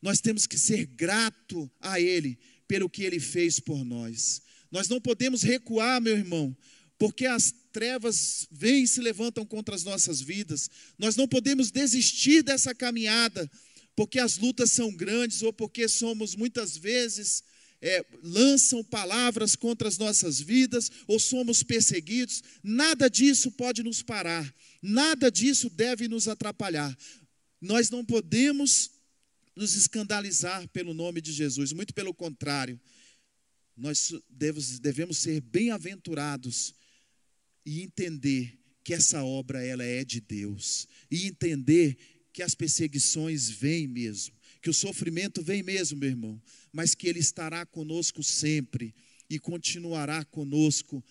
nós 0.02 0.19
temos 0.19 0.45
que 0.45 0.58
ser 0.58 0.86
grato 0.86 1.71
a 1.80 1.97
Ele 1.97 2.38
pelo 2.67 2.89
que 2.89 3.04
Ele 3.04 3.21
fez 3.21 3.58
por 3.58 3.86
nós. 3.86 4.41
Nós 4.71 4.88
não 4.88 4.99
podemos 4.99 5.43
recuar, 5.43 6.01
meu 6.01 6.17
irmão, 6.17 6.56
porque 6.97 7.25
as 7.25 7.53
trevas 7.71 8.47
vêm 8.51 8.84
e 8.84 8.88
se 8.88 8.99
levantam 8.99 9.45
contra 9.45 9.75
as 9.75 9.84
nossas 9.84 10.19
vidas. 10.21 10.69
Nós 10.97 11.15
não 11.15 11.27
podemos 11.27 11.71
desistir 11.71 12.41
dessa 12.41 12.73
caminhada, 12.73 13.49
porque 13.95 14.19
as 14.19 14.38
lutas 14.38 14.71
são 14.71 14.93
grandes 14.93 15.41
ou 15.41 15.53
porque 15.53 15.88
somos 15.88 16.36
muitas 16.36 16.75
vezes 16.77 17.43
é, 17.82 18.03
lançam 18.23 18.84
palavras 18.84 19.56
contra 19.56 19.88
as 19.88 19.97
nossas 19.97 20.39
vidas 20.39 20.91
ou 21.08 21.19
somos 21.19 21.63
perseguidos, 21.63 22.43
nada 22.63 23.10
disso 23.10 23.51
pode 23.51 23.84
nos 23.84 24.01
parar, 24.01 24.53
nada 24.82 25.30
disso 25.30 25.69
deve 25.69 26.08
nos 26.08 26.27
atrapalhar. 26.27 26.95
Nós 27.62 27.89
não 27.89 28.03
podemos 28.03 28.91
nos 29.56 29.75
escandalizar 29.75 30.67
pelo 30.69 30.93
nome 30.93 31.21
de 31.21 31.32
Jesus, 31.32 31.71
muito 31.73 31.93
pelo 31.93 32.13
contrário, 32.13 32.80
nós 33.78 34.12
devemos, 34.28 35.18
ser 35.18 35.40
bem-aventurados 35.40 36.74
e 37.63 37.82
entender 37.82 38.58
que 38.84 38.94
essa 38.94 39.24
obra 39.24 39.63
ela 39.63 39.84
é 39.84 40.04
de 40.04 40.20
Deus 40.20 40.88
e 41.12 41.28
entender 41.28 41.96
que 42.34 42.42
as 42.42 42.56
perseguições 42.56 43.50
vêm 43.50 43.88
mesmo, 43.88 44.34
que 44.62 44.70
o 44.70 44.74
sofrimento 44.74 45.44
vem 45.44 45.62
mesmo, 45.62 46.00
meu 46.00 46.10
irmão, 46.10 46.42
mas 46.72 46.96
que 46.96 47.08
Ele 47.08 47.20
estará 47.20 47.66
conosco 47.66 48.24
sempre 48.24 48.96
e 49.30 49.38
continuará 49.38 50.24
conosco 50.26 51.04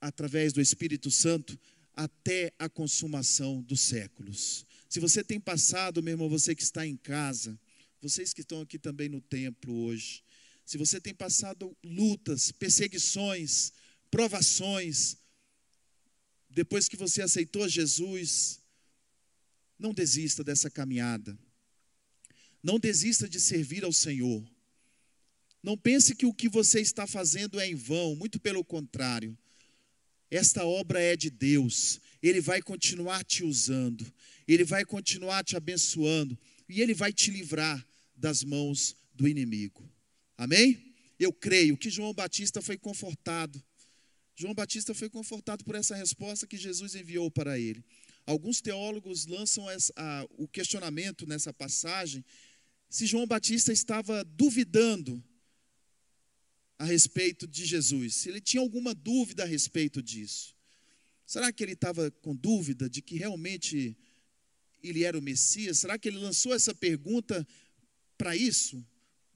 através 0.00 0.52
do 0.52 0.60
Espírito 0.60 1.10
Santo 1.10 1.58
até 1.94 2.52
a 2.58 2.68
consumação 2.68 3.60
dos 3.62 3.80
séculos. 3.80 4.64
Se 4.88 5.00
você 5.00 5.22
tem 5.22 5.40
passado, 5.40 6.02
meu 6.02 6.12
irmão, 6.12 6.28
você 6.28 6.54
que 6.54 6.62
está 6.62 6.86
em 6.86 6.96
casa, 6.96 7.58
vocês 8.00 8.32
que 8.32 8.42
estão 8.42 8.60
aqui 8.60 8.78
também 8.78 9.08
no 9.08 9.20
templo 9.20 9.74
hoje, 9.74 10.22
se 10.68 10.76
você 10.76 11.00
tem 11.00 11.14
passado 11.14 11.74
lutas, 11.82 12.52
perseguições, 12.52 13.72
provações, 14.10 15.16
depois 16.50 16.90
que 16.90 16.94
você 16.94 17.22
aceitou 17.22 17.66
Jesus, 17.66 18.60
não 19.78 19.94
desista 19.94 20.44
dessa 20.44 20.68
caminhada. 20.68 21.38
Não 22.62 22.78
desista 22.78 23.26
de 23.26 23.40
servir 23.40 23.82
ao 23.82 23.94
Senhor. 23.94 24.46
Não 25.62 25.74
pense 25.74 26.14
que 26.14 26.26
o 26.26 26.34
que 26.34 26.50
você 26.50 26.82
está 26.82 27.06
fazendo 27.06 27.58
é 27.58 27.66
em 27.66 27.74
vão, 27.74 28.14
muito 28.14 28.38
pelo 28.38 28.62
contrário. 28.62 29.38
Esta 30.30 30.66
obra 30.66 31.00
é 31.00 31.16
de 31.16 31.30
Deus, 31.30 31.98
Ele 32.22 32.42
vai 32.42 32.60
continuar 32.60 33.24
te 33.24 33.42
usando, 33.42 34.06
Ele 34.46 34.64
vai 34.64 34.84
continuar 34.84 35.42
te 35.42 35.56
abençoando 35.56 36.38
e 36.68 36.82
Ele 36.82 36.92
vai 36.92 37.10
te 37.10 37.30
livrar 37.30 37.82
das 38.14 38.44
mãos 38.44 38.94
do 39.14 39.26
inimigo. 39.26 39.88
Amém? 40.38 40.94
Eu 41.18 41.32
creio 41.32 41.76
que 41.76 41.90
João 41.90 42.14
Batista 42.14 42.62
foi 42.62 42.78
confortado. 42.78 43.62
João 44.36 44.54
Batista 44.54 44.94
foi 44.94 45.10
confortado 45.10 45.64
por 45.64 45.74
essa 45.74 45.96
resposta 45.96 46.46
que 46.46 46.56
Jesus 46.56 46.94
enviou 46.94 47.28
para 47.28 47.58
ele. 47.58 47.84
Alguns 48.24 48.60
teólogos 48.60 49.26
lançam 49.26 49.68
essa, 49.68 49.92
a, 49.96 50.24
o 50.38 50.46
questionamento 50.46 51.26
nessa 51.26 51.52
passagem 51.52 52.24
se 52.88 53.04
João 53.04 53.26
Batista 53.26 53.72
estava 53.72 54.24
duvidando 54.24 55.22
a 56.78 56.84
respeito 56.84 57.46
de 57.46 57.66
Jesus, 57.66 58.14
se 58.14 58.28
ele 58.28 58.40
tinha 58.40 58.62
alguma 58.62 58.94
dúvida 58.94 59.42
a 59.42 59.46
respeito 59.46 60.00
disso. 60.00 60.54
Será 61.26 61.52
que 61.52 61.62
ele 61.62 61.72
estava 61.72 62.10
com 62.22 62.34
dúvida 62.34 62.88
de 62.88 63.02
que 63.02 63.16
realmente 63.16 63.96
ele 64.82 65.02
era 65.02 65.18
o 65.18 65.22
Messias? 65.22 65.80
Será 65.80 65.98
que 65.98 66.08
ele 66.08 66.18
lançou 66.18 66.54
essa 66.54 66.74
pergunta 66.74 67.46
para 68.16 68.36
isso? 68.36 68.82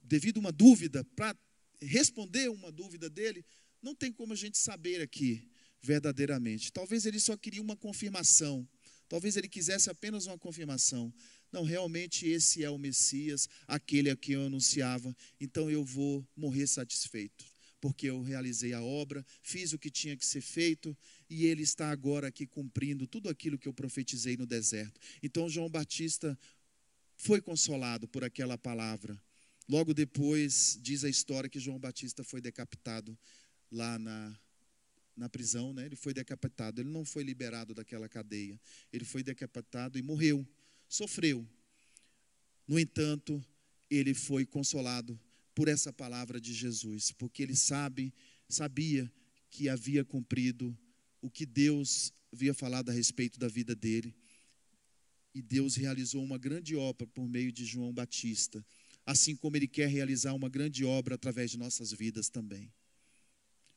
Devido 0.03 0.37
a 0.37 0.39
uma 0.41 0.51
dúvida, 0.51 1.03
para 1.15 1.35
responder 1.81 2.49
uma 2.49 2.71
dúvida 2.71 3.09
dele? 3.09 3.45
Não 3.81 3.95
tem 3.95 4.11
como 4.11 4.33
a 4.33 4.35
gente 4.35 4.57
saber 4.57 5.01
aqui 5.01 5.47
verdadeiramente. 5.81 6.71
Talvez 6.71 7.05
ele 7.05 7.19
só 7.19 7.35
queria 7.35 7.61
uma 7.61 7.75
confirmação. 7.75 8.67
Talvez 9.09 9.35
ele 9.35 9.49
quisesse 9.49 9.89
apenas 9.89 10.25
uma 10.25 10.37
confirmação. 10.37 11.13
Não, 11.51 11.63
realmente 11.63 12.25
esse 12.25 12.63
é 12.63 12.69
o 12.69 12.79
Messias, 12.79 13.47
aquele 13.67 14.09
a 14.09 14.15
quem 14.15 14.35
eu 14.35 14.45
anunciava. 14.45 15.15
Então 15.39 15.69
eu 15.69 15.83
vou 15.83 16.25
morrer 16.35 16.65
satisfeito, 16.65 17.45
porque 17.79 18.09
eu 18.09 18.23
realizei 18.23 18.73
a 18.73 18.81
obra, 18.81 19.23
fiz 19.43 19.73
o 19.73 19.77
que 19.77 19.91
tinha 19.91 20.17
que 20.17 20.25
ser 20.25 20.41
feito 20.41 20.97
e 21.29 21.45
ele 21.45 21.61
está 21.61 21.91
agora 21.91 22.27
aqui 22.27 22.47
cumprindo 22.47 23.05
tudo 23.05 23.29
aquilo 23.29 23.59
que 23.59 23.67
eu 23.67 23.73
profetizei 23.73 24.35
no 24.35 24.47
deserto. 24.47 24.99
Então 25.21 25.49
João 25.49 25.69
Batista 25.69 26.37
foi 27.15 27.41
consolado 27.41 28.07
por 28.07 28.23
aquela 28.23 28.57
palavra. 28.57 29.21
Logo 29.67 29.93
depois, 29.93 30.77
diz 30.81 31.03
a 31.03 31.09
história 31.09 31.49
que 31.49 31.59
João 31.59 31.79
Batista 31.79 32.23
foi 32.23 32.41
decapitado 32.41 33.17
lá 33.71 33.97
na, 33.97 34.39
na 35.15 35.29
prisão, 35.29 35.73
né? 35.73 35.85
ele 35.85 35.95
foi 35.95 36.13
decapitado. 36.13 36.81
Ele 36.81 36.89
não 36.89 37.05
foi 37.05 37.23
liberado 37.23 37.73
daquela 37.73 38.09
cadeia. 38.09 38.59
Ele 38.91 39.05
foi 39.05 39.23
decapitado 39.23 39.97
e 39.97 40.01
morreu, 40.01 40.45
sofreu. 40.87 41.47
No 42.67 42.79
entanto, 42.79 43.43
ele 43.89 44.13
foi 44.13 44.45
consolado 44.45 45.19
por 45.53 45.67
essa 45.67 45.93
palavra 45.93 46.41
de 46.41 46.53
Jesus, 46.53 47.11
porque 47.11 47.43
ele 47.43 47.55
sabe, 47.55 48.13
sabia 48.49 49.11
que 49.49 49.69
havia 49.69 50.03
cumprido 50.03 50.75
o 51.21 51.29
que 51.29 51.45
Deus 51.45 52.11
havia 52.31 52.53
falado 52.53 52.89
a 52.89 52.93
respeito 52.93 53.39
da 53.39 53.47
vida 53.47 53.75
dele. 53.75 54.15
E 55.33 55.41
Deus 55.41 55.75
realizou 55.75 56.23
uma 56.23 56.37
grande 56.37 56.75
obra 56.75 57.07
por 57.07 57.27
meio 57.27 57.51
de 57.51 57.65
João 57.65 57.93
Batista, 57.93 58.65
assim 59.05 59.35
como 59.35 59.57
Ele 59.57 59.67
quer 59.67 59.87
realizar 59.87 60.33
uma 60.33 60.49
grande 60.49 60.85
obra 60.85 61.15
através 61.15 61.51
de 61.51 61.57
nossas 61.57 61.91
vidas 61.91 62.29
também. 62.29 62.71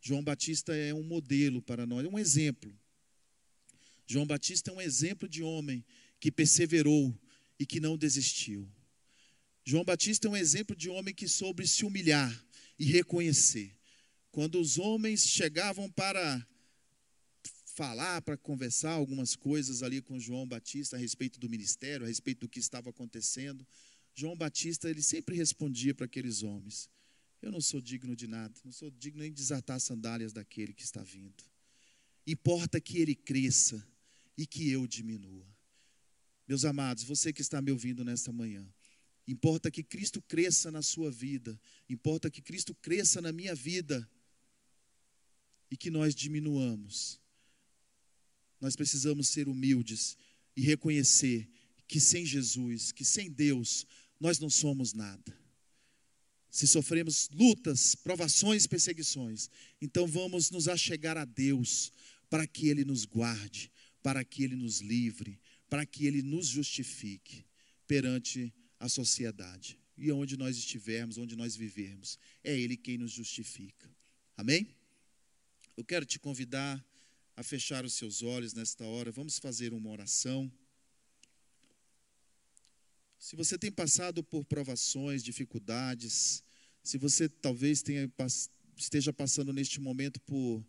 João 0.00 0.22
Batista 0.22 0.74
é 0.74 0.94
um 0.94 1.02
modelo 1.02 1.60
para 1.62 1.86
nós, 1.86 2.04
é 2.04 2.08
um 2.08 2.18
exemplo. 2.18 2.72
João 4.06 4.26
Batista 4.26 4.70
é 4.70 4.74
um 4.74 4.80
exemplo 4.80 5.28
de 5.28 5.42
homem 5.42 5.84
que 6.20 6.30
perseverou 6.30 7.12
e 7.58 7.66
que 7.66 7.80
não 7.80 7.96
desistiu. 7.96 8.70
João 9.64 9.84
Batista 9.84 10.28
é 10.28 10.30
um 10.30 10.36
exemplo 10.36 10.76
de 10.76 10.88
homem 10.88 11.12
que 11.12 11.26
soube 11.26 11.66
se 11.66 11.84
humilhar 11.84 12.32
e 12.78 12.84
reconhecer. 12.84 13.76
Quando 14.30 14.60
os 14.60 14.78
homens 14.78 15.26
chegavam 15.26 15.90
para 15.90 16.46
falar, 17.74 18.22
para 18.22 18.36
conversar 18.36 18.92
algumas 18.92 19.34
coisas 19.34 19.82
ali 19.82 20.00
com 20.00 20.20
João 20.20 20.46
Batista 20.46 20.96
a 20.96 20.98
respeito 20.98 21.40
do 21.40 21.48
ministério, 21.48 22.06
a 22.06 22.08
respeito 22.08 22.40
do 22.40 22.48
que 22.48 22.60
estava 22.60 22.90
acontecendo. 22.90 23.66
João 24.16 24.36
Batista, 24.36 24.90
ele 24.90 25.02
sempre 25.02 25.36
respondia 25.36 25.94
para 25.94 26.06
aqueles 26.06 26.42
homens: 26.42 26.90
Eu 27.40 27.52
não 27.52 27.60
sou 27.60 27.80
digno 27.80 28.16
de 28.16 28.26
nada, 28.26 28.58
não 28.64 28.72
sou 28.72 28.90
digno 28.90 29.20
nem 29.20 29.30
de 29.30 29.36
desatar 29.36 29.76
as 29.76 29.82
sandálias 29.84 30.32
daquele 30.32 30.72
que 30.72 30.82
está 30.82 31.02
vindo. 31.02 31.44
Importa 32.26 32.80
que 32.80 32.98
ele 32.98 33.14
cresça 33.14 33.86
e 34.36 34.46
que 34.46 34.68
eu 34.70 34.86
diminua. 34.86 35.46
Meus 36.48 36.64
amados, 36.64 37.04
você 37.04 37.32
que 37.32 37.42
está 37.42 37.60
me 37.60 37.70
ouvindo 37.70 38.04
nesta 38.04 38.32
manhã, 38.32 38.66
importa 39.28 39.70
que 39.70 39.82
Cristo 39.82 40.22
cresça 40.22 40.70
na 40.70 40.82
sua 40.82 41.10
vida, 41.10 41.60
importa 41.88 42.30
que 42.30 42.40
Cristo 42.40 42.74
cresça 42.74 43.20
na 43.20 43.30
minha 43.30 43.54
vida 43.54 44.08
e 45.70 45.76
que 45.76 45.90
nós 45.90 46.14
diminuamos 46.14 47.20
nós 48.60 48.74
precisamos 48.74 49.28
ser 49.28 49.48
humildes 49.48 50.16
e 50.56 50.62
reconhecer 50.62 51.48
que 51.86 52.00
sem 52.00 52.24
Jesus, 52.24 52.90
que 52.90 53.04
sem 53.04 53.30
Deus, 53.30 53.86
nós 54.20 54.38
não 54.38 54.50
somos 54.50 54.92
nada. 54.92 55.36
Se 56.50 56.66
sofremos 56.66 57.28
lutas, 57.32 57.94
provações, 57.94 58.66
perseguições, 58.66 59.50
então 59.80 60.06
vamos 60.06 60.50
nos 60.50 60.68
achegar 60.68 61.16
a 61.16 61.24
Deus 61.24 61.92
para 62.30 62.46
que 62.46 62.68
Ele 62.68 62.84
nos 62.84 63.04
guarde, 63.04 63.70
para 64.02 64.24
que 64.24 64.42
Ele 64.42 64.56
nos 64.56 64.80
livre, 64.80 65.38
para 65.68 65.84
que 65.84 66.06
Ele 66.06 66.22
nos 66.22 66.46
justifique 66.46 67.44
perante 67.86 68.52
a 68.80 68.88
sociedade. 68.88 69.78
E 69.98 70.10
onde 70.12 70.36
nós 70.36 70.56
estivermos, 70.56 71.18
onde 71.18 71.36
nós 71.36 71.56
vivermos, 71.56 72.18
é 72.42 72.58
Ele 72.58 72.76
quem 72.76 72.98
nos 72.98 73.12
justifica. 73.12 73.90
Amém? 74.36 74.68
Eu 75.76 75.84
quero 75.84 76.06
te 76.06 76.18
convidar 76.18 76.84
a 77.36 77.42
fechar 77.42 77.84
os 77.84 77.94
seus 77.94 78.22
olhos 78.22 78.54
nesta 78.54 78.84
hora. 78.84 79.12
Vamos 79.12 79.38
fazer 79.38 79.72
uma 79.72 79.90
oração. 79.90 80.50
Se 83.18 83.34
você 83.34 83.58
tem 83.58 83.72
passado 83.72 84.22
por 84.22 84.44
provações, 84.44 85.22
dificuldades, 85.22 86.42
se 86.82 86.98
você 86.98 87.28
talvez 87.28 87.82
tenha, 87.82 88.10
esteja 88.76 89.12
passando 89.12 89.52
neste 89.52 89.80
momento 89.80 90.20
por, 90.20 90.64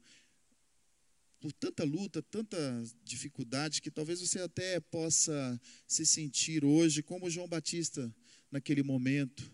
por 1.39 1.51
tanta 1.53 1.83
luta, 1.83 2.21
tanta 2.21 2.57
dificuldade, 3.03 3.81
que 3.81 3.91
talvez 3.91 4.21
você 4.21 4.39
até 4.39 4.79
possa 4.79 5.59
se 5.85 6.05
sentir 6.05 6.63
hoje 6.63 7.03
como 7.03 7.29
João 7.29 7.47
Batista 7.47 8.13
naquele 8.51 8.81
momento. 8.81 9.51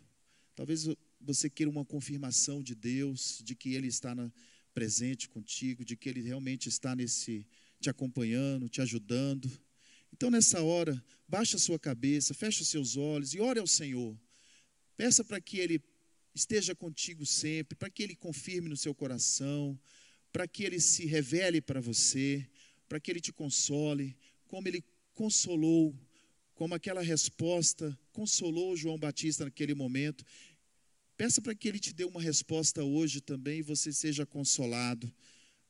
Talvez 0.55 0.85
você 1.19 1.49
queira 1.49 1.69
uma 1.69 1.83
confirmação 1.83 2.61
de 2.61 2.75
Deus, 2.75 3.41
de 3.43 3.55
que 3.55 3.73
Ele 3.73 3.87
está 3.87 4.13
na, 4.13 4.31
presente 4.73 5.29
contigo, 5.29 5.85
de 5.85 5.95
que 5.95 6.09
Ele 6.09 6.21
realmente 6.21 6.67
está 6.67 6.95
nesse 6.95 7.45
te 7.79 7.89
acompanhando, 7.89 8.69
te 8.69 8.81
ajudando. 8.81 9.51
Então, 10.11 10.31
nessa 10.31 10.61
hora, 10.61 11.03
baixa 11.33 11.57
a 11.57 11.59
sua 11.59 11.79
cabeça, 11.79 12.31
fecha 12.31 12.61
os 12.61 12.67
seus 12.67 12.95
olhos 12.95 13.33
e 13.33 13.39
ore 13.39 13.59
ao 13.59 13.65
Senhor. 13.65 14.15
Peça 14.95 15.23
para 15.23 15.41
que 15.41 15.57
Ele 15.57 15.81
esteja 16.35 16.75
contigo 16.75 17.25
sempre, 17.25 17.75
para 17.75 17.89
que 17.89 18.03
Ele 18.03 18.15
confirme 18.15 18.69
no 18.69 18.77
seu 18.77 18.93
coração, 18.93 19.79
para 20.31 20.47
que 20.47 20.63
Ele 20.63 20.79
se 20.79 21.07
revele 21.07 21.59
para 21.59 21.81
você, 21.81 22.47
para 22.87 22.99
que 22.99 23.09
Ele 23.09 23.19
te 23.19 23.33
console, 23.33 24.15
como 24.47 24.67
Ele 24.67 24.83
consolou, 25.15 25.95
como 26.53 26.75
aquela 26.75 27.01
resposta 27.01 27.97
consolou 28.11 28.77
João 28.77 28.99
Batista 28.99 29.43
naquele 29.43 29.73
momento. 29.73 30.23
Peça 31.17 31.41
para 31.41 31.55
que 31.55 31.67
Ele 31.67 31.79
te 31.79 31.95
dê 31.95 32.05
uma 32.05 32.21
resposta 32.21 32.83
hoje 32.83 33.19
também 33.21 33.57
e 33.57 33.63
você 33.63 33.91
seja 33.91 34.23
consolado, 34.23 35.11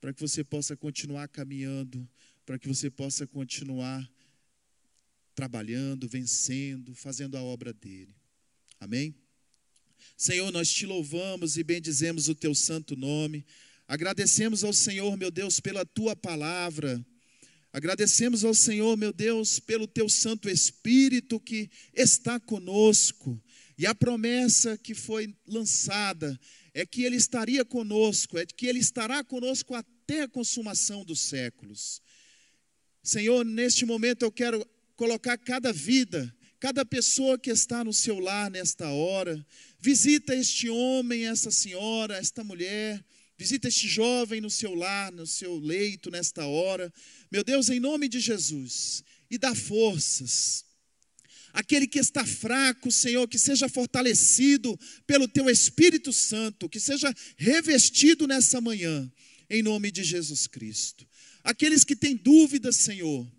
para 0.02 0.13
que 0.13 0.19
você 0.19 0.43
possa 0.43 0.76
continuar 0.76 1.30
caminhando, 1.30 2.06
para 2.45 2.60
que 2.60 2.67
você 2.67 2.89
possa 2.89 3.26
continuar 3.26 4.12
trabalhando, 5.36 6.08
vencendo, 6.08 6.93
fazendo 6.93 7.38
a 7.38 7.41
obra 7.41 7.74
dele. 7.74 8.15
Amém? 8.80 9.15
Senhor, 10.17 10.52
nós 10.52 10.69
te 10.72 10.86
louvamos 10.86 11.58
e 11.58 11.63
bendizemos 11.63 12.28
o 12.28 12.36
teu 12.36 12.54
santo 12.54 12.96
nome. 12.96 13.46
Agradecemos 13.88 14.63
ao 14.63 14.74
Senhor, 14.74 15.17
meu 15.17 15.32
Deus, 15.32 15.60
pela 15.60 15.86
tua 15.86 16.15
palavra. 16.15 17.04
Agradecemos 17.72 18.46
ao 18.46 18.54
Senhor, 18.54 18.96
meu 18.96 19.12
Deus, 19.12 19.60
pelo 19.60 19.88
teu 19.88 20.08
Santo 20.08 20.50
Espírito 20.50 21.39
que 21.39 21.69
está 21.93 22.39
conosco. 22.39 23.41
E 23.78 23.88
a 23.88 23.96
promessa 23.96 24.78
que 24.78 24.93
foi 24.93 25.36
lançada 25.48 26.39
é 26.74 26.86
que 26.86 27.04
Ele 27.04 27.15
estaria 27.15 27.65
conosco, 27.65 28.38
é 28.38 28.46
que 28.46 28.67
Ele 28.67 28.80
estará 28.80 29.24
conosco 29.24 29.74
até 29.74 30.22
a 30.22 30.28
consumação 30.28 31.04
dos 31.04 31.19
séculos. 31.19 32.02
Senhor, 33.02 33.43
neste 33.43 33.86
momento 33.86 34.24
eu 34.24 34.32
quero 34.32 34.65
colocar 35.04 35.38
cada 35.38 35.74
vida, 35.74 36.34
cada 36.62 36.86
pessoa 36.86 37.38
que 37.38 37.52
está 37.52 37.84
no 37.84 37.92
seu 37.92 38.20
lar 38.20 38.50
nesta 38.50 38.88
hora. 38.88 39.46
Visita 39.78 40.34
este 40.34 40.70
homem, 40.70 41.28
essa 41.28 41.52
senhora, 41.52 42.16
esta 42.16 42.42
mulher. 42.42 43.04
Visita 43.38 43.68
este 43.68 43.86
jovem 43.86 44.39
no 44.39 44.50
seu 44.50 44.74
lar, 44.74 45.12
no 45.12 45.28
seu 45.28 45.60
leito 45.60 46.10
nesta 46.10 46.46
hora. 46.46 46.94
Meu 47.30 47.44
Deus, 47.44 47.70
em 47.70 47.82
nome 47.82 48.08
de 48.08 48.22
Jesus, 48.22 49.04
e 49.30 49.38
dá 49.38 49.54
forças 49.54 50.63
Aquele 51.52 51.86
que 51.86 52.00
está 52.00 52.26
fraco, 52.26 52.92
Senhor, 52.92 53.28
que 53.28 53.38
seja 53.38 53.70
fortalecido 53.70 54.76
pelo 55.06 55.28
teu 55.28 55.48
Espírito 55.52 56.12
Santo, 56.12 56.68
que 56.68 56.80
seja 56.80 57.13
revestido 57.38 58.26
nessa 58.26 58.60
manhã, 58.60 59.12
em 59.48 59.62
nome 59.62 59.92
de 59.92 60.04
Jesus 60.04 60.48
Cristo. 60.48 61.08
Aqueles 61.44 61.84
que 61.84 61.96
têm 61.96 62.16
dúvidas, 62.16 62.78
Senhor, 62.78 63.32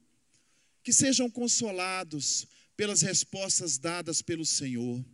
que 0.85 0.93
sejam 0.93 1.29
consolados 1.29 2.47
pelas 2.77 3.03
respostas 3.03 3.79
dadas 3.79 4.23
pelo 4.23 4.47
Senhor. 4.47 5.05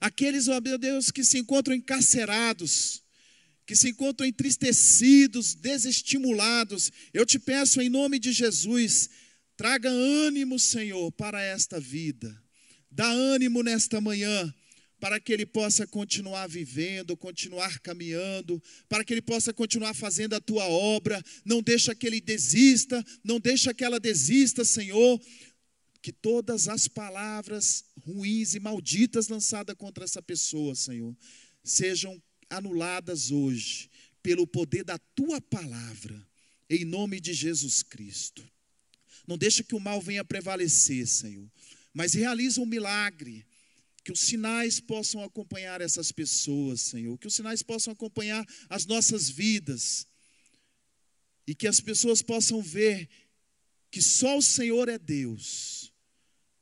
Aqueles, 0.00 0.48
ó 0.48 0.60
meu 0.60 0.78
Deus, 0.78 1.12
que 1.12 1.22
se 1.22 1.38
encontram 1.38 1.76
encarcerados, 1.76 3.02
que 3.64 3.76
se 3.76 3.90
encontram 3.90 4.26
entristecidos, 4.26 5.54
desestimulados, 5.54 6.90
eu 7.12 7.24
te 7.24 7.38
peço 7.38 7.80
em 7.80 7.88
nome 7.88 8.18
de 8.18 8.32
Jesus, 8.32 9.08
Traga 9.56 9.88
ânimo, 9.88 10.58
Senhor, 10.58 11.12
para 11.12 11.40
esta 11.40 11.78
vida. 11.78 12.36
Dá 12.90 13.06
ânimo 13.06 13.62
nesta 13.62 14.00
manhã, 14.00 14.52
para 15.04 15.20
que 15.20 15.34
ele 15.34 15.44
possa 15.44 15.86
continuar 15.86 16.46
vivendo, 16.46 17.14
continuar 17.14 17.78
caminhando, 17.80 18.58
para 18.88 19.04
que 19.04 19.12
ele 19.12 19.20
possa 19.20 19.52
continuar 19.52 19.92
fazendo 19.92 20.32
a 20.32 20.40
tua 20.40 20.66
obra. 20.66 21.22
Não 21.44 21.60
deixa 21.60 21.94
que 21.94 22.06
ele 22.06 22.22
desista, 22.22 23.04
não 23.22 23.38
deixa 23.38 23.74
que 23.74 23.84
ela 23.84 24.00
desista, 24.00 24.64
Senhor. 24.64 25.20
Que 26.00 26.10
todas 26.10 26.68
as 26.68 26.88
palavras 26.88 27.84
ruins 28.00 28.54
e 28.54 28.60
malditas 28.60 29.28
lançadas 29.28 29.76
contra 29.76 30.04
essa 30.04 30.22
pessoa, 30.22 30.74
Senhor, 30.74 31.14
sejam 31.62 32.18
anuladas 32.48 33.30
hoje 33.30 33.90
pelo 34.22 34.46
poder 34.46 34.84
da 34.84 34.96
tua 35.14 35.38
palavra, 35.38 36.26
em 36.70 36.82
nome 36.82 37.20
de 37.20 37.34
Jesus 37.34 37.82
Cristo. 37.82 38.42
Não 39.26 39.36
deixa 39.36 39.62
que 39.62 39.74
o 39.74 39.80
mal 39.80 40.00
venha 40.00 40.24
prevalecer, 40.24 41.06
Senhor, 41.06 41.46
mas 41.92 42.14
realiza 42.14 42.58
um 42.62 42.64
milagre. 42.64 43.44
Que 44.04 44.12
os 44.12 44.20
sinais 44.20 44.78
possam 44.78 45.22
acompanhar 45.24 45.80
essas 45.80 46.12
pessoas, 46.12 46.82
Senhor. 46.82 47.18
Que 47.18 47.26
os 47.26 47.34
sinais 47.34 47.62
possam 47.62 47.92
acompanhar 47.92 48.46
as 48.68 48.84
nossas 48.84 49.30
vidas. 49.30 50.06
E 51.46 51.54
que 51.54 51.66
as 51.66 51.80
pessoas 51.80 52.22
possam 52.22 52.62
ver 52.62 53.08
que 53.90 54.02
só 54.02 54.38
o 54.38 54.42
Senhor 54.42 54.88
é 54.88 54.98
Deus 54.98 55.92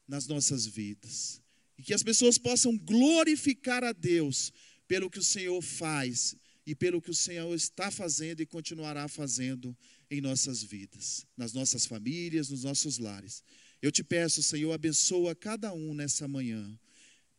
nas 0.07 0.27
nossas 0.27 0.67
vidas. 0.67 1.43
E 1.77 1.83
que 1.83 1.93
as 1.93 2.03
pessoas 2.03 2.39
possam 2.39 2.79
glorificar 2.79 3.83
a 3.83 3.93
Deus 3.93 4.53
pelo 4.87 5.11
que 5.11 5.19
o 5.19 5.23
Senhor 5.23 5.61
faz 5.61 6.37
e 6.67 6.75
pelo 6.75 7.03
que 7.03 7.11
o 7.11 7.15
Senhor 7.15 7.53
está 7.55 7.91
fazendo 7.91 8.41
e 8.41 8.47
continuará 8.47 9.09
fazendo 9.09 9.77
em 10.11 10.21
nossas 10.21 10.63
vidas, 10.63 11.27
nas 11.37 11.53
nossas 11.53 11.87
famílias, 11.87 12.51
nos 12.51 12.65
nossos 12.65 12.99
lares. 12.99 13.43
Eu 13.81 13.91
te 13.91 14.05
peço, 14.05 14.43
Senhor, 14.43 14.73
abençoa 14.73 15.35
cada 15.35 15.73
um 15.73 15.95
nessa 15.95 16.29
manhã. 16.29 16.79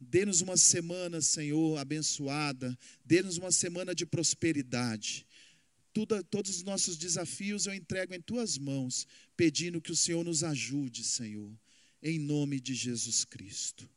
Dê-nos 0.10 0.42
uma 0.42 0.58
semana, 0.58 1.22
Senhor, 1.22 1.78
abençoada. 1.78 2.78
Dê-nos 3.04 3.38
uma 3.38 3.52
semana 3.52 3.94
de 3.96 4.06
prosperidade. 4.06 5.26
Tudo, 5.94 6.24
todos 6.24 6.58
os 6.58 6.64
nossos 6.64 6.98
desafios 6.98 7.66
eu 7.66 7.74
entrego 7.74 8.14
em 8.14 8.22
tuas 8.22 8.58
mãos, 8.58 9.08
pedindo 9.38 9.82
que 9.82 9.92
o 9.92 9.96
Senhor 9.96 10.24
nos 10.24 10.44
ajude, 10.44 11.04
Senhor, 11.04 11.52
em 12.02 12.18
nome 12.18 12.60
de 12.60 12.74
Jesus 12.74 13.24
Cristo. 13.24 13.88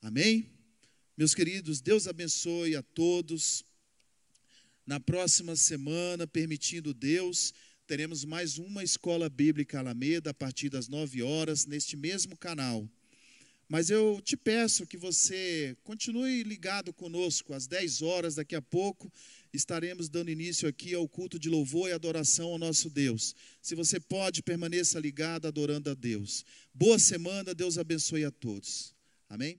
Amém? 0.00 0.48
Meus 1.16 1.34
queridos, 1.34 1.80
Deus 1.80 2.06
abençoe 2.06 2.76
a 2.76 2.82
todos. 2.82 3.64
Na 4.86 4.98
próxima 4.98 5.54
semana, 5.56 6.26
permitindo 6.26 6.94
Deus, 6.94 7.52
teremos 7.86 8.24
mais 8.24 8.58
uma 8.58 8.82
escola 8.82 9.28
bíblica 9.28 9.78
Alameda 9.78 10.30
a 10.30 10.34
partir 10.34 10.68
das 10.68 10.88
nove 10.88 11.22
horas, 11.22 11.66
neste 11.66 11.96
mesmo 11.96 12.36
canal. 12.36 12.88
Mas 13.72 13.88
eu 13.88 14.20
te 14.22 14.36
peço 14.36 14.86
que 14.86 14.98
você 14.98 15.74
continue 15.82 16.42
ligado 16.42 16.92
conosco, 16.92 17.54
às 17.54 17.66
10 17.66 18.02
horas, 18.02 18.34
daqui 18.34 18.54
a 18.54 18.60
pouco, 18.60 19.10
estaremos 19.50 20.10
dando 20.10 20.30
início 20.30 20.68
aqui 20.68 20.92
ao 20.92 21.08
culto 21.08 21.38
de 21.38 21.48
louvor 21.48 21.88
e 21.88 21.92
adoração 21.92 22.50
ao 22.50 22.58
nosso 22.58 22.90
Deus. 22.90 23.34
Se 23.62 23.74
você 23.74 23.98
pode, 23.98 24.42
permaneça 24.42 25.00
ligado 25.00 25.48
adorando 25.48 25.88
a 25.88 25.94
Deus. 25.94 26.44
Boa 26.74 26.98
semana, 26.98 27.54
Deus 27.54 27.78
abençoe 27.78 28.26
a 28.26 28.30
todos. 28.30 28.94
Amém? 29.26 29.58